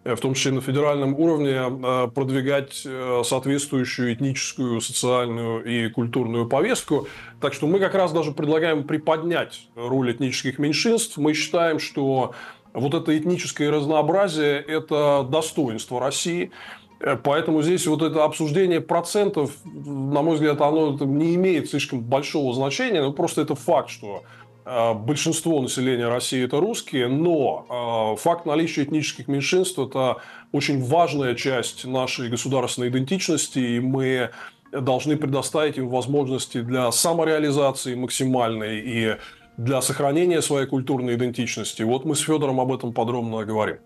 э, 0.06 0.16
в 0.16 0.20
том 0.22 0.34
числе 0.34 0.54
на 0.54 0.62
федеральном 0.62 1.14
уровне, 1.16 1.52
э, 1.52 2.08
продвигать 2.14 2.84
э, 2.86 3.22
соответствующую 3.26 4.14
этническую, 4.14 4.80
социальную 4.80 5.66
и 5.66 5.90
культурную 5.90 6.48
повестку. 6.48 7.08
Так 7.42 7.54
что 7.54 7.68
мы 7.68 7.80
как 7.80 7.94
раз 7.94 8.14
даже 8.14 8.32
предлагаем 8.32 8.86
приподнять 8.86 9.68
роль 9.76 10.12
этнических 10.12 10.60
меньшинств. 10.60 11.18
Мы 11.18 11.34
считаем, 11.34 11.80
что 11.80 12.34
вот 12.78 12.94
это 12.94 13.18
этническое 13.18 13.72
разнообразие– 13.72 14.60
это 14.68 15.28
достоинство 15.30 16.00
России. 16.00 16.52
Э, 17.00 17.16
поэтому 17.22 17.62
здесь 17.62 17.86
вот 17.88 18.02
это 18.02 18.24
обсуждение 18.24 18.82
процентов, 18.82 19.52
на 19.66 20.22
мой 20.22 20.36
взгляд, 20.36 20.62
оно 20.62 20.98
не 21.00 21.36
имеет 21.36 21.70
слишком 21.70 22.02
большого 22.02 22.54
значения. 22.54 23.02
Ну, 23.02 23.14
просто 23.14 23.42
это 23.42 23.56
факт, 23.56 23.90
что 23.90 24.24
э, 24.66 24.94
большинство 24.94 25.62
населения 25.62 26.08
России 26.08 26.44
это 26.44 26.60
русские, 26.60 27.08
но 27.08 28.16
э, 28.18 28.22
факт 28.22 28.46
наличия 28.46 28.84
этнических 28.84 29.28
меньшинств 29.28 29.80
это 29.80 30.18
очень 30.52 30.84
важная 30.84 31.36
часть 31.36 31.86
нашей 31.86 32.30
государственной 32.30 32.90
идентичности, 32.90 33.60
и 33.60 33.80
мы 33.80 34.32
должны 34.72 35.16
предоставить 35.16 35.78
им 35.78 35.88
возможности 35.88 36.62
для 36.62 36.92
самореализации 36.92 37.96
максимальной 37.96 38.80
и 38.80 39.18
для 39.56 39.82
сохранения 39.82 40.42
своей 40.42 40.68
культурной 40.68 41.16
идентичности. 41.16 41.84
Вот 41.84 42.06
мы 42.06 42.16
с 42.16 42.20
Федором 42.20 42.60
об 42.60 42.72
этом 42.74 42.94
подробно 42.94 43.46
говорим. 43.46 43.78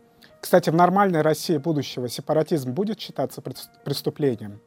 Кстати, 0.42 0.72
в 0.72 0.76
нормальной 0.76 1.22
России 1.22 1.58
будущего 1.58 2.10
сепаратизм 2.10 2.74
будет 2.74 3.00
считаться 3.00 3.42
преступлением? 3.86 4.60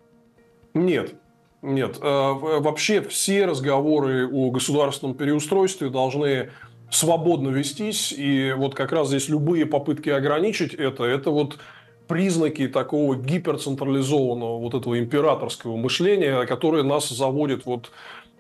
Нет. 0.73 1.15
Нет. 1.63 1.99
Э, 2.01 2.33
вообще 2.33 3.03
все 3.03 3.47
разговоры 3.47 4.31
о 4.31 4.51
государственном 4.51 5.17
переустройстве 5.17 5.89
должны 5.89 6.51
свободно 6.91 7.49
вестись. 7.49 8.13
И 8.13 8.55
вот 8.57 8.75
как 8.75 8.93
раз 8.93 9.09
здесь 9.09 9.29
любые 9.29 9.67
попытки 9.67 10.11
ограничить 10.11 10.75
это, 10.75 11.05
это 11.05 11.31
вот 11.31 11.59
признаки 12.07 12.69
такого 12.69 13.17
гиперцентрализованного 13.17 14.59
вот 14.59 14.75
этого 14.75 14.99
императорского 14.99 15.77
мышления, 15.77 16.47
которое 16.47 16.83
нас 16.83 17.09
заводит 17.09 17.67
вот 17.67 17.91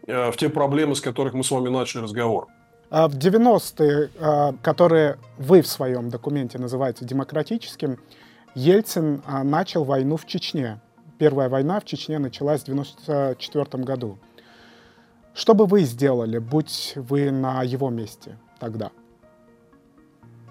э, 0.06 0.30
в 0.30 0.36
те 0.36 0.48
проблемы, 0.50 0.94
с 0.94 1.00
которых 1.00 1.34
мы 1.34 1.42
с 1.42 1.50
вами 1.50 1.68
начали 1.68 2.02
разговор. 2.02 2.46
А 2.90 3.08
в 3.08 3.16
90-е, 3.16 4.10
а, 4.18 4.54
которые 4.62 5.18
вы 5.38 5.62
в 5.62 5.66
своем 5.66 6.10
документе 6.10 6.58
называете 6.58 7.04
демократическим, 7.04 7.98
Ельцин 8.54 9.22
а, 9.26 9.42
начал 9.42 9.84
войну 9.84 10.16
в 10.16 10.26
Чечне. 10.26 10.80
Первая 11.18 11.48
война 11.48 11.80
в 11.80 11.84
Чечне 11.84 12.18
началась 12.18 12.60
в 12.60 12.68
1994 12.68 13.84
году. 13.84 14.18
Что 15.34 15.54
бы 15.54 15.66
вы 15.66 15.82
сделали, 15.82 16.38
будь 16.38 16.92
вы 16.96 17.30
на 17.30 17.62
его 17.62 17.90
месте 17.90 18.38
тогда? 18.60 18.90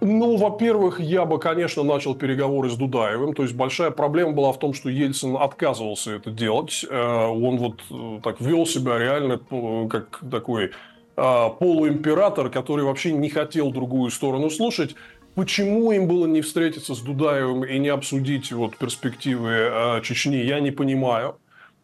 Ну, 0.06 0.36
во-первых, 0.36 1.00
я 1.00 1.24
бы, 1.24 1.40
конечно, 1.40 1.82
начал 1.84 2.14
переговоры 2.14 2.70
с 2.70 2.76
Дудаевым. 2.76 3.34
То 3.34 3.44
есть 3.44 3.56
большая 3.56 3.90
проблема 3.90 4.34
была 4.34 4.52
в 4.52 4.60
том, 4.60 4.74
что 4.74 4.90
Ельцин 4.90 5.38
отказывался 5.38 6.12
это 6.12 6.30
делать. 6.30 6.86
Э, 6.90 7.28
он 7.28 7.58
вот 7.58 7.82
э, 7.90 8.20
так 8.22 8.42
вел 8.42 8.66
себя 8.66 9.00
реально 9.00 9.40
э, 9.50 9.88
как 9.88 10.20
такой 10.30 10.72
полуимператор, 11.16 12.50
который 12.50 12.86
вообще 12.86 13.12
не 13.12 13.30
хотел 13.30 13.72
другую 13.72 14.12
сторону 14.12 14.50
слушать. 14.50 14.96
Почему 15.36 15.92
им 15.92 16.08
было 16.08 16.28
не 16.28 16.42
встретиться 16.42 16.94
с 16.96 17.00
Дудаевым 17.00 17.64
и 17.66 17.80
не 17.80 17.90
обсудить 17.90 18.52
вот 18.52 18.78
перспективы 18.78 19.52
э, 19.52 20.02
Чечни, 20.04 20.38
я 20.38 20.60
не 20.60 20.72
понимаю. 20.72 21.38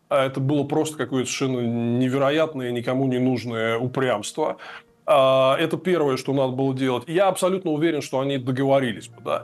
А 0.09 0.25
это 0.25 0.39
было 0.39 0.63
просто 0.63 0.97
какое-то 0.97 1.29
совершенно 1.29 1.59
невероятное, 1.99 2.71
никому 2.71 3.05
не 3.05 3.19
нужное 3.19 3.77
упрямство. 3.77 4.57
Это 5.05 5.79
первое, 5.83 6.17
что 6.17 6.33
надо 6.33 6.53
было 6.53 6.75
делать. 6.75 7.05
Я 7.07 7.29
абсолютно 7.29 7.71
уверен, 7.71 8.03
что 8.03 8.19
они 8.19 8.37
договорились 8.37 9.07
бы. 9.07 9.21
Да. 9.23 9.43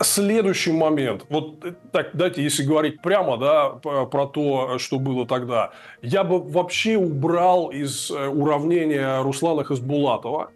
Следующий 0.00 0.72
момент. 0.72 1.24
Вот 1.28 1.64
э, 1.64 1.74
так, 1.92 2.10
дайте, 2.14 2.42
если 2.42 2.64
говорить 2.64 3.00
прямо, 3.00 3.36
да, 3.36 3.70
про 3.70 4.26
то, 4.26 4.78
что 4.78 4.98
было 4.98 5.24
тогда. 5.26 5.70
Я 6.02 6.24
бы 6.24 6.40
вообще 6.40 6.96
убрал 6.96 7.68
из 7.68 8.10
э, 8.10 8.26
уравнения 8.26 9.22
Руслана 9.22 9.62
Хасбулатова, 9.62 10.50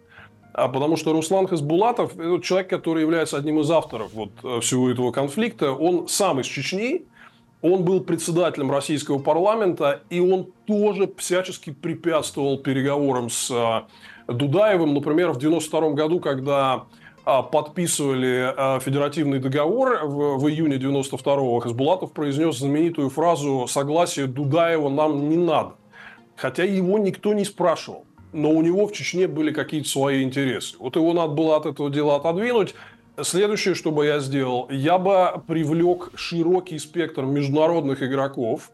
а 0.53 0.67
потому 0.67 0.97
что 0.97 1.13
Руслан 1.13 1.47
Хасбулатов– 1.47 2.13
это 2.19 2.41
человек, 2.41 2.69
который 2.69 3.01
является 3.01 3.37
одним 3.37 3.61
из 3.61 3.71
авторов 3.71 4.11
вот 4.13 4.31
э, 4.43 4.59
всего 4.59 4.91
этого 4.91 5.13
конфликта. 5.13 5.71
Он 5.71 6.09
сам 6.09 6.41
из 6.41 6.45
Чечни, 6.45 7.05
он 7.61 7.85
был 7.85 8.01
председателем 8.01 8.69
российского 8.69 9.19
парламента, 9.19 10.01
и 10.09 10.19
он 10.19 10.51
тоже 10.65 11.09
всячески 11.17 11.71
препятствовал 11.71 12.57
переговорам 12.57 13.29
с 13.29 13.85
Дудаевым. 14.27 14.93
Например, 14.93 15.29
в 15.31 15.37
1992 15.37 15.89
году, 15.91 16.19
когда 16.19 16.85
подписывали 17.51 18.53
а, 18.57 18.79
федеративный 18.79 19.39
договор 19.39 19.99
в, 20.03 20.37
в 20.37 20.47
июне 20.49 20.77
92-го, 20.77 21.59
Хасбулатов 21.59 22.11
произнес 22.11 22.57
знаменитую 22.57 23.09
фразу 23.09 23.67
«Согласие 23.67 24.27
Дудаева 24.27 24.89
нам 24.89 25.29
не 25.29 25.37
надо». 25.37 25.75
Хотя 26.35 26.63
его 26.63 26.97
никто 26.97 27.33
не 27.33 27.45
спрашивал. 27.45 28.05
Но 28.31 28.51
у 28.51 28.61
него 28.61 28.87
в 28.87 28.93
Чечне 28.93 29.27
были 29.27 29.51
какие-то 29.51 29.89
свои 29.89 30.23
интересы. 30.23 30.75
Вот 30.79 30.95
его 30.95 31.13
надо 31.13 31.33
было 31.33 31.57
от 31.57 31.65
этого 31.65 31.89
дела 31.89 32.17
отодвинуть. 32.17 32.75
Следующее, 33.21 33.75
что 33.75 33.91
бы 33.91 34.05
я 34.05 34.19
сделал, 34.19 34.67
я 34.69 34.97
бы 34.97 35.41
привлек 35.47 36.11
широкий 36.15 36.79
спектр 36.79 37.23
международных 37.23 38.01
игроков, 38.01 38.71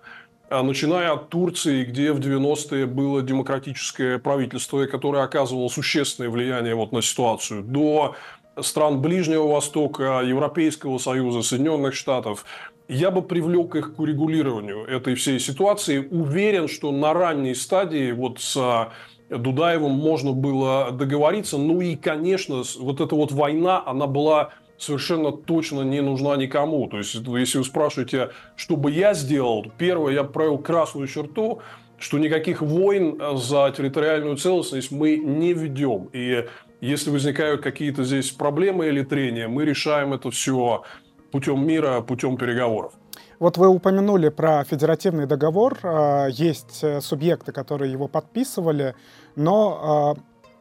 а, 0.50 0.62
начиная 0.62 1.14
от 1.14 1.30
Турции, 1.30 1.84
где 1.84 2.12
в 2.12 2.20
90-е 2.20 2.86
было 2.86 3.22
демократическое 3.24 4.20
правительство, 4.20 4.86
которое 4.86 5.24
оказывало 5.24 5.68
существенное 5.70 6.30
влияние 6.30 6.76
вот 6.76 6.92
на 6.92 7.02
ситуацию, 7.02 7.64
до 7.64 8.16
стран 8.62 9.02
Ближнего 9.02 9.48
Востока, 9.48 10.22
Европейского 10.26 10.98
Союза, 10.98 11.42
Соединенных 11.42 11.94
Штатов, 11.94 12.46
я 12.88 13.12
бы 13.12 13.22
привлек 13.22 13.76
их 13.76 13.96
к 13.96 14.00
урегулированию 14.00 14.86
этой 14.86 15.16
всей 15.16 15.40
ситуации. 15.40 16.08
Уверен, 16.12 16.68
что 16.68 16.92
на 16.92 17.14
ранней 17.14 17.56
стадии 17.56 18.12
вот 18.12 18.40
с 18.40 18.56
а, 18.58 18.92
Дудаевым 19.30 19.92
можно 19.92 20.34
было 20.34 20.92
договориться. 20.92 21.58
Ну 21.58 21.82
и, 21.82 21.96
конечно, 21.96 22.64
вот 22.78 23.02
эта 23.02 23.16
вот 23.16 23.32
война, 23.32 23.82
она 23.86 24.06
была 24.06 24.52
совершенно 24.78 25.32
точно 25.32 25.82
не 25.82 26.02
нужна 26.02 26.36
никому. 26.36 26.88
То 26.88 26.98
есть, 26.98 27.16
если 27.16 27.58
вы 27.58 27.64
спрашиваете, 27.64 28.30
что 28.56 28.76
бы 28.76 28.92
я 28.92 29.14
сделал, 29.14 29.66
первое, 29.78 30.14
я 30.14 30.24
провел 30.24 30.60
красную 30.60 31.08
черту, 31.08 31.62
что 31.98 32.20
никаких 32.20 32.62
войн 32.62 33.20
за 33.36 33.74
территориальную 33.76 34.38
целостность 34.38 34.92
мы 34.92 35.18
не 35.18 35.54
ведем. 35.54 36.10
И 36.14 36.46
если 36.86 37.10
возникают 37.10 37.62
какие-то 37.62 38.04
здесь 38.04 38.32
проблемы 38.32 38.88
или 38.88 39.04
трения, 39.04 39.48
мы 39.48 39.66
решаем 39.66 40.14
это 40.14 40.30
все 40.30 40.84
путем 41.32 41.66
мира, 41.66 42.02
путем 42.02 42.38
переговоров. 42.38 42.94
Вот 43.40 43.58
вы 43.58 43.68
упомянули 43.68 44.30
про 44.30 44.64
федеративный 44.64 45.26
договор. 45.26 45.78
А, 45.84 46.28
есть 46.28 46.80
э, 46.84 47.02
субъекты, 47.02 47.52
которые 47.52 47.92
его 47.92 48.08
подписывали, 48.08 48.96
но 49.36 50.16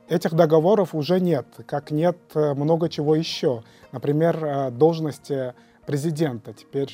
а, 0.09 0.13
этих 0.13 0.35
договоров 0.35 0.95
уже 0.95 1.21
нет, 1.21 1.47
как 1.67 1.91
нет 1.91 2.17
э, 2.35 2.55
много 2.55 2.89
чего 2.89 3.15
еще. 3.15 3.63
Например, 3.93 4.45
э, 4.45 4.71
должности 4.71 5.55
президента. 5.87 6.55
Теперь 6.55 6.91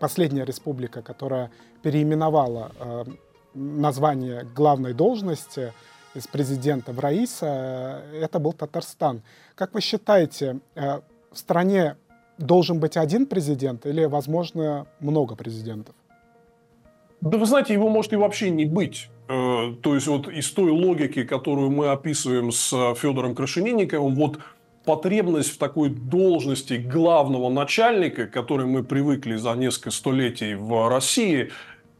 последняя 0.00 0.44
республика, 0.44 1.00
которая 1.00 1.52
переименовала 1.82 2.72
название 3.54 4.42
главной 4.42 4.92
должности– 4.92 5.72
из 6.16 6.26
президента 6.26 6.92
в 6.92 6.98
Раиса, 7.00 8.02
э, 8.12 8.22
это 8.22 8.38
был 8.38 8.52
Татарстан. 8.52 9.22
Как 9.54 9.74
вы 9.74 9.80
считаете, 9.80 10.58
э, 10.74 11.00
в 11.30 11.38
стране 11.38 11.96
должен 12.38 12.80
быть 12.80 12.96
один 12.96 13.26
президент 13.26 13.86
или, 13.86 14.04
возможно, 14.06 14.86
много 15.00 15.36
президентов? 15.36 15.94
Да 17.20 17.38
вы 17.38 17.46
знаете, 17.46 17.72
его 17.72 17.88
может 17.88 18.12
и 18.12 18.16
вообще 18.16 18.50
не 18.50 18.64
быть. 18.64 19.08
Э, 19.28 19.74
то 19.82 19.94
есть 19.94 20.06
вот 20.06 20.28
из 20.28 20.50
той 20.50 20.70
логики, 20.70 21.24
которую 21.24 21.70
мы 21.70 21.88
описываем 21.88 22.52
с 22.52 22.94
Федором 22.94 23.34
Крашенинниковым, 23.34 24.14
вот 24.14 24.38
потребность 24.84 25.50
в 25.50 25.58
такой 25.58 25.90
должности 25.90 26.74
главного 26.74 27.50
начальника, 27.50 28.26
к 28.26 28.30
которой 28.30 28.66
мы 28.66 28.84
привыкли 28.84 29.36
за 29.36 29.52
несколько 29.54 29.90
столетий 29.90 30.54
в 30.54 30.88
России, 30.88 31.50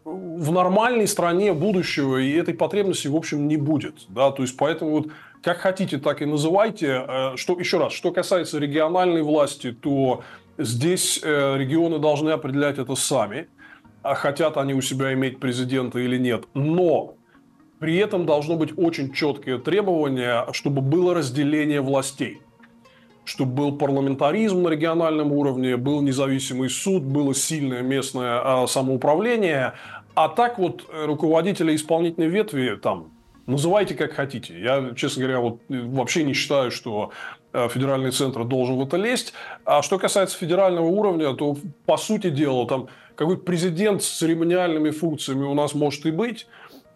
в 0.07 0.53
нормальной 0.53 1.09
стране 1.09 1.53
будущего 1.53 2.19
и 2.19 2.33
этой 2.33 2.55
потребности, 2.55 3.09
в 3.09 3.17
общем, 3.17 3.49
не 3.49 3.57
будет. 3.57 4.07
Да? 4.09 4.31
То 4.31 4.43
есть, 4.43 4.57
поэтому 4.57 4.91
вот 4.93 5.09
как 5.43 5.59
хотите, 5.59 5.99
так 5.99 6.23
и 6.23 6.27
называйте. 6.27 7.05
Э, 7.07 7.37
что, 7.37 7.59
еще 7.59 7.79
раз, 7.79 7.93
что 7.93 8.13
касается 8.13 8.59
региональной 8.59 9.23
власти, 9.23 9.73
то 9.73 10.23
здесь 10.59 11.21
э, 11.23 11.57
регионы 11.59 11.99
должны 11.99 12.31
определять 12.31 12.79
это 12.79 12.95
сами, 12.95 13.49
а 14.03 14.15
хотят 14.15 14.57
они 14.57 14.75
у 14.75 14.81
себя 14.81 15.13
иметь 15.13 15.41
президента 15.41 15.99
или 15.99 16.19
нет. 16.19 16.45
Но 16.55 17.15
при 17.81 17.97
этом 17.97 18.27
должно 18.27 18.55
быть 18.57 18.79
очень 18.79 19.13
четкое 19.13 19.59
требование, 19.59 20.47
чтобы 20.53 20.83
было 20.83 21.15
разделение 21.15 21.81
властей 21.81 22.41
чтобы 23.27 23.53
был 23.53 23.77
парламентаризм 23.77 24.63
на 24.63 24.69
региональном 24.69 25.33
уровне, 25.33 25.77
был 25.77 26.01
независимый 26.01 26.71
суд, 26.71 27.03
было 27.03 27.35
сильное 27.35 27.83
местное 27.83 28.41
а, 28.43 28.67
самоуправление, 28.67 29.75
а 30.17 30.31
так 30.31 30.59
вот 30.59 30.87
э, 30.91 31.05
руководители 31.05 31.77
исполнительной 31.77 32.29
ветви 32.29 32.79
там 32.83 33.13
называйте 33.47 33.95
как 33.95 34.15
хотите. 34.15 34.59
Я, 34.59 34.95
честно 34.97 35.23
говоря, 35.23 35.41
вот 35.41 35.61
э, 35.69 35.79
вообще 35.83 36.25
не 36.25 36.33
считаю, 36.33 36.71
что 36.71 37.13
э, 37.53 37.69
федеральный 37.69 38.11
центр 38.13 38.45
должен 38.45 38.77
в 38.77 38.83
это 38.83 38.97
лезть. 38.97 39.35
А 39.67 39.83
что 39.83 39.99
касается 39.99 40.39
федерального 40.39 40.87
уровня, 40.87 41.35
то 41.35 41.55
по 41.85 41.99
сути 41.99 42.31
дела 42.31 42.67
там 42.67 42.89
какой 43.15 43.37
президент 43.37 44.03
с 44.03 44.09
церемониальными 44.09 44.89
функциями 44.91 45.45
у 45.45 45.53
нас 45.53 45.75
может 45.75 46.07
и 46.07 46.11
быть. 46.11 46.47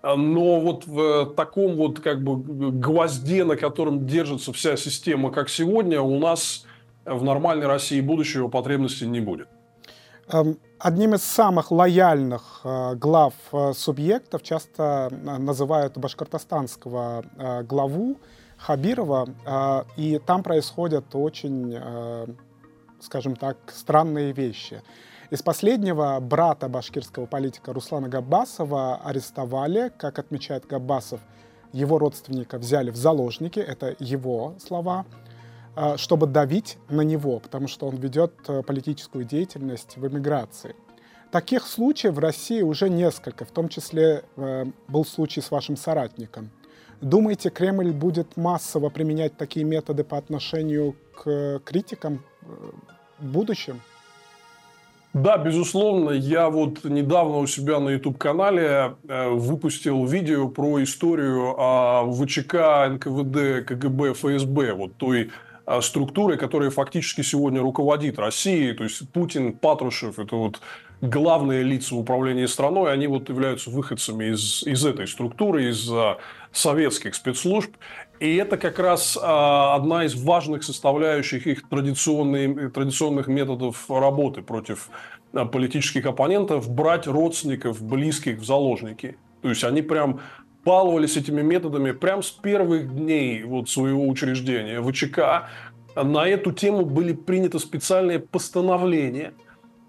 Но 0.02 0.60
вот 0.60 0.86
в 0.86 1.26
таком 1.36 1.76
вот 1.76 2.00
как 2.00 2.24
бы 2.24 2.36
гвозде, 2.72 3.44
на 3.44 3.56
котором 3.56 4.06
держится 4.06 4.50
вся 4.54 4.78
система, 4.78 5.30
как 5.30 5.50
сегодня, 5.50 6.00
у 6.00 6.18
нас 6.18 6.64
в 7.04 7.22
нормальной 7.22 7.66
России 7.66 8.00
будущего 8.00 8.48
потребности 8.48 9.04
не 9.04 9.20
будет. 9.20 9.48
Одним 10.82 11.14
из 11.14 11.22
самых 11.22 11.70
лояльных 11.72 12.62
э, 12.64 12.94
глав 12.94 13.34
э, 13.52 13.72
субъектов 13.74 14.42
часто 14.42 15.08
э, 15.10 15.36
называют 15.36 15.98
башкортостанского 15.98 17.22
главу 17.68 18.16
Хабирова, 18.56 19.26
и 19.96 20.20
там 20.26 20.42
происходят 20.42 21.14
очень, 21.14 21.74
скажем 23.00 23.34
так, 23.34 23.56
странные 23.74 24.32
вещи. 24.32 24.82
Из 25.30 25.42
последнего 25.42 26.18
брата 26.20 26.68
башкирского 26.68 27.24
политика 27.24 27.72
Руслана 27.72 28.10
Габбасова 28.10 28.96
арестовали, 29.02 29.90
как 29.96 30.18
отмечает 30.18 30.66
Габбасов, 30.66 31.20
его 31.72 31.98
родственника 31.98 32.58
взяли 32.58 32.90
в 32.90 32.96
заложники, 32.96 33.60
это 33.60 33.96
его 33.98 34.54
слова, 34.58 35.06
чтобы 35.96 36.26
давить 36.26 36.78
на 36.88 37.02
него, 37.02 37.38
потому 37.38 37.68
что 37.68 37.86
он 37.86 37.96
ведет 37.96 38.32
э, 38.48 38.62
политическую 38.62 39.24
деятельность 39.24 39.96
в 39.96 40.06
эмиграции. 40.06 40.74
Таких 41.30 41.66
случаев 41.66 42.14
в 42.14 42.18
России 42.18 42.62
уже 42.62 42.90
несколько, 42.90 43.44
в 43.44 43.50
том 43.50 43.68
числе 43.68 44.24
э, 44.36 44.66
был 44.88 45.04
случай 45.04 45.40
с 45.40 45.50
вашим 45.50 45.76
соратником. 45.76 46.50
Думаете, 47.00 47.50
Кремль 47.50 47.92
будет 47.92 48.36
массово 48.36 48.90
применять 48.90 49.36
такие 49.36 49.64
методы 49.64 50.04
по 50.04 50.18
отношению 50.18 50.96
к 51.14 51.60
критикам 51.64 52.24
э, 52.42 52.46
в 53.20 53.26
будущем? 53.26 53.80
Да, 55.12 55.38
безусловно. 55.38 56.10
Я 56.10 56.50
вот 56.50 56.84
недавно 56.84 57.38
у 57.38 57.46
себя 57.46 57.80
на 57.80 57.88
YouTube-канале 57.88 58.94
выпустил 59.02 60.04
видео 60.06 60.48
про 60.48 60.80
историю 60.84 61.56
о 61.58 62.08
ВЧК, 62.12 62.88
НКВД, 62.88 63.66
КГБ, 63.66 64.12
ФСБ, 64.12 64.74
вот 64.74 64.94
той 64.98 65.30
а, 65.49 65.49
структурой, 65.80 66.36
которая 66.38 66.70
фактически 66.70 67.22
сегодня 67.22 67.60
руководит 67.60 68.18
Россией. 68.18 68.72
То 68.72 68.84
есть 68.84 69.08
Путин, 69.10 69.52
Патрушев– 69.52 70.18
это 70.18 70.36
вот 70.36 70.60
главные 71.00 71.62
лица 71.62 71.94
управления 71.94 72.48
страной, 72.48 72.92
они 72.92 73.06
вот 73.06 73.28
являются 73.28 73.70
выходцами 73.70 74.32
из, 74.32 74.62
из 74.64 74.84
этой 74.84 75.06
структуры, 75.06 75.70
из 75.70 75.90
а, 75.90 76.18
советских 76.52 77.14
спецслужб. 77.14 77.70
И 78.18 78.36
это 78.36 78.58
как 78.58 78.78
раз 78.78 79.18
а, 79.20 79.74
одна 79.74 80.04
из 80.04 80.14
важных 80.14 80.62
составляющих 80.62 81.46
их 81.46 81.68
традиционных 81.68 83.28
методов 83.28 83.90
работы 83.90 84.42
против 84.42 84.90
политических 85.32 86.06
оппонентов– 86.06 86.68
брать 86.70 87.06
родственников, 87.06 87.82
близких 87.82 88.38
в 88.38 88.44
заложники. 88.44 89.16
То 89.42 89.48
есть 89.48 89.64
они 89.64 89.80
прям 89.80 90.20
баловались 90.64 91.16
этими 91.16 91.40
методами 91.40 91.92
прямо 91.92 92.22
с 92.22 92.30
первых 92.30 92.94
дней 92.94 93.42
вот 93.44 93.70
своего 93.70 94.06
учреждения 94.06 94.82
ВЧК. 94.82 95.48
На 95.96 96.26
эту 96.26 96.52
тему 96.52 96.84
были 96.84 97.12
приняты 97.12 97.58
специальные 97.58 98.20
постановления, 98.20 99.32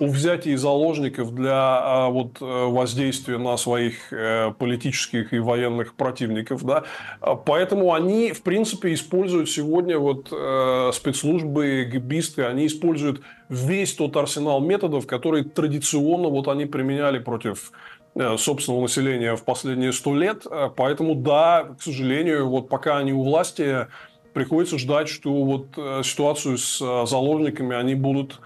о 0.01 0.07
взятии 0.07 0.55
заложников 0.55 1.33
для 1.35 1.53
а, 1.53 2.09
вот, 2.09 2.41
э, 2.41 2.43
воздействия 2.45 3.37
на 3.37 3.55
своих 3.55 4.11
э, 4.11 4.51
политических 4.57 5.31
и 5.31 5.37
военных 5.37 5.93
противников. 5.93 6.65
Да? 6.65 6.83
А, 7.19 7.35
поэтому 7.35 7.93
они, 7.93 8.31
в 8.31 8.41
принципе, 8.41 8.95
используют 8.95 9.49
сегодня 9.49 9.99
вот, 9.99 10.29
э, 10.31 10.89
спецслужбы, 10.91 11.87
гибисты, 11.91 12.45
они 12.45 12.65
используют 12.65 13.21
весь 13.47 13.93
тот 13.93 14.17
арсенал 14.17 14.59
методов, 14.59 15.05
которые 15.05 15.43
традиционно 15.43 16.29
вот, 16.29 16.47
они 16.47 16.65
применяли 16.65 17.19
против 17.19 17.71
собственного 18.37 18.81
населения 18.81 19.37
в 19.37 19.45
последние 19.45 19.93
сто 19.93 20.13
лет. 20.13 20.45
Поэтому, 20.75 21.15
да, 21.15 21.75
к 21.79 21.81
сожалению, 21.81 22.49
вот 22.49 22.67
пока 22.67 22.97
они 22.97 23.13
у 23.13 23.23
власти, 23.23 23.87
приходится 24.33 24.77
ждать, 24.77 25.09
что 25.09 25.31
вот 25.43 26.05
ситуацию 26.05 26.57
с 26.57 26.79
заложниками 27.05 27.75
они 27.75 27.95
будут 27.95 28.39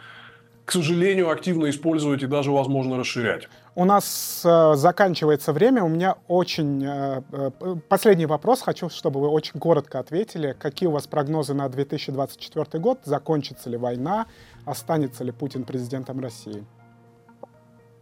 к 0.66 0.72
сожалению, 0.72 1.30
активно 1.30 1.70
использовать 1.70 2.24
и 2.24 2.28
даже, 2.28 2.52
возможно, 2.52 2.98
расширять. 2.98 3.48
У 3.76 3.86
нас 3.86 4.42
э, 4.44 4.74
заканчивается 4.76 5.54
время. 5.54 5.84
У 5.84 5.88
меня 5.88 6.16
очень 6.28 6.84
э, 6.84 7.22
э, 7.32 7.76
последний 7.88 8.26
вопрос. 8.26 8.62
Хочу, 8.62 8.90
чтобы 8.90 9.22
вы 9.22 9.28
очень 9.28 9.60
коротко 9.60 10.00
ответили. 10.00 10.56
Какие 10.58 10.90
у 10.90 10.92
вас 10.92 11.06
прогнозы 11.08 11.54
на 11.54 11.70
2024 11.70 12.82
год? 12.82 13.00
Закончится 13.04 13.70
ли 13.70 13.78
война? 13.78 14.26
Останется 14.66 15.24
ли 15.24 15.32
Путин 15.32 15.66
президентом 15.66 16.20
России? 16.20 16.66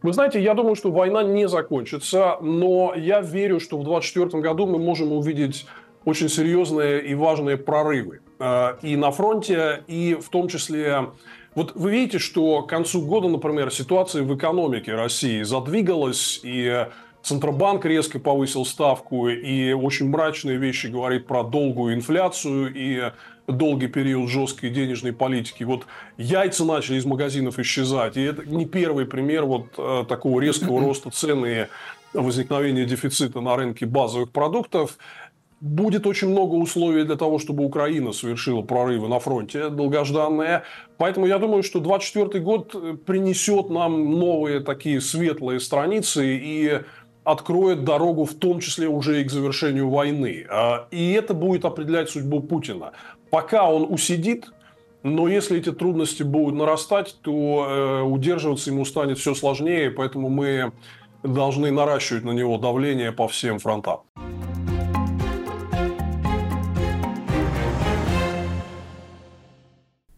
Вы 0.01 0.13
знаете, 0.13 0.41
я 0.41 0.53
думаю, 0.53 0.75
что 0.75 0.91
война 0.91 1.23
не 1.23 1.47
закончится, 1.47 2.38
но 2.41 2.93
я 2.95 3.21
верю, 3.21 3.59
что 3.59 3.77
в 3.77 3.84
2024 3.84 4.41
году 4.41 4.67
мы 4.67 4.77
можем 4.77 5.11
увидеть 5.11 5.65
очень 6.06 6.30
серьезные 6.30 7.06
и 7.06 7.16
важные 7.16 7.58
прорывы 7.58 8.22
э, 8.39 8.76
и 8.82 8.95
на 8.95 9.12
фронте, 9.12 9.84
и 9.88 10.16
в 10.16 10.30
том 10.30 10.47
числе 10.47 11.10
вот 11.56 11.74
вы 11.76 11.91
видите, 11.91 12.20
что 12.20 12.64
к 12.64 12.70
концу 12.70 13.01
года, 13.06 13.28
например, 13.28 13.72
ситуация 13.72 14.24
в 14.24 14.36
экономике 14.36 14.95
России 14.95 15.43
задвигалась, 15.43 16.39
и 16.43 16.88
Центробанк 17.22 17.86
резко 17.86 18.20
повысил 18.20 18.66
ставку, 18.66 19.30
и 19.30 19.72
очень 19.72 20.10
мрачные 20.10 20.58
вещи 20.58 20.88
говорит 20.88 21.28
про 21.28 21.43
долгую 21.43 21.95
инфляцию 21.95 22.74
и 22.76 23.12
долгий 23.47 23.88
период 23.88 24.30
жесткой 24.30 24.72
денежной 24.72 25.14
политики. 25.14 25.64
Вот 25.64 25.86
яйца 26.18 26.66
начали 26.66 26.97
из 26.97 27.06
магазинов 27.06 27.60
исчезать. 27.60 28.18
И 28.18 28.22
это 28.22 28.45
не 28.45 28.66
первый 28.66 29.06
пример 29.06 29.45
вот 29.45 29.68
э, 29.78 30.06
такого 30.08 30.41
резкого 30.41 30.82
роста 30.86 31.12
цены 31.12 31.68
и 32.14 32.18
возникновения 32.18 32.86
дефицита 32.86 33.41
на 33.41 33.56
рынке 33.56 33.86
базовых 33.86 34.32
продуктов 34.32 34.97
будет 35.64 36.05
очень 36.05 36.28
много 36.28 36.55
условий 36.55 37.05
для 37.05 37.16
того, 37.16 37.39
чтобы 37.39 37.64
Украина 37.64 38.11
совершила 38.11 38.61
прорывы 38.61 39.07
на 39.07 39.20
фронте 39.20 39.70
долгожданные. 39.70 40.64
Поэтому 40.97 41.26
я 41.26 41.39
думаю, 41.39 41.64
что 41.64 41.80
2024 41.80 42.43
год 42.43 43.05
принесет 43.05 43.70
нам 43.70 44.20
новые 44.20 44.59
такие 44.59 44.99
светлые 44.99 45.61
страницы 45.61 46.26
и 46.26 46.82
откроет 47.24 47.86
дорогу 47.86 48.26
в 48.26 48.34
том 48.34 48.59
числе 48.59 48.89
уже 48.89 49.22
и 49.22 49.24
к 49.24 49.32
завершению 49.32 49.89
войны. 49.89 50.45
А, 50.49 50.88
и 50.91 51.14
это 51.14 51.34
будет 51.34 51.64
определять 51.64 52.09
судьбу 52.09 52.41
Путина. 52.41 52.91
Пока 53.30 53.72
он 53.72 53.86
усидит, 53.89 54.51
но 55.01 55.30
если 55.30 55.59
эти 55.59 55.72
трудности 55.72 56.24
будут 56.24 56.55
нарастать, 56.55 57.16
то 57.22 57.68
э, 57.70 58.01
удерживаться 58.01 58.70
ему 58.70 58.84
станет 58.84 59.18
все 59.18 59.34
сложнее, 59.34 59.91
поэтому 59.91 60.28
мы 60.28 60.74
должны 61.24 61.72
наращивать 61.72 62.26
на 62.26 62.32
него 62.32 62.57
давление 62.57 63.14
по 63.14 63.30
всем 63.30 63.59
фронтам. 63.59 64.01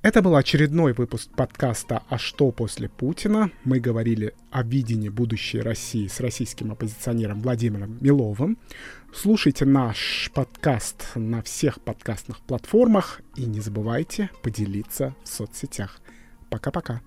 Это 0.06 0.22
был 0.22 0.36
очередной 0.36 0.94
выпуск 0.94 1.32
подкаста 1.36 2.04
«А 2.10 2.20
что 2.20 2.52
после 2.52 2.90
Путина?». 2.90 3.50
Мы 3.64 3.80
говорили 3.80 4.36
о 4.52 4.62
видении 4.62 5.10
будущей 5.10 5.62
России 5.62 6.06
с 6.06 6.20
российским 6.20 6.72
оппозиционером 6.72 7.42
Владимиром 7.42 7.98
Миловым. 8.00 8.60
Слушайте 9.12 9.66
наш 9.66 10.30
подкаст 10.36 11.08
на 11.16 11.42
всех 11.42 11.82
подкастных 11.82 12.42
платформах 12.42 13.22
и 13.36 13.48
не 13.48 13.62
забывайте 13.62 14.30
поделиться 14.44 15.16
в 15.24 15.28
соцсетях. 15.28 16.00
Пока-пока. 16.52 17.02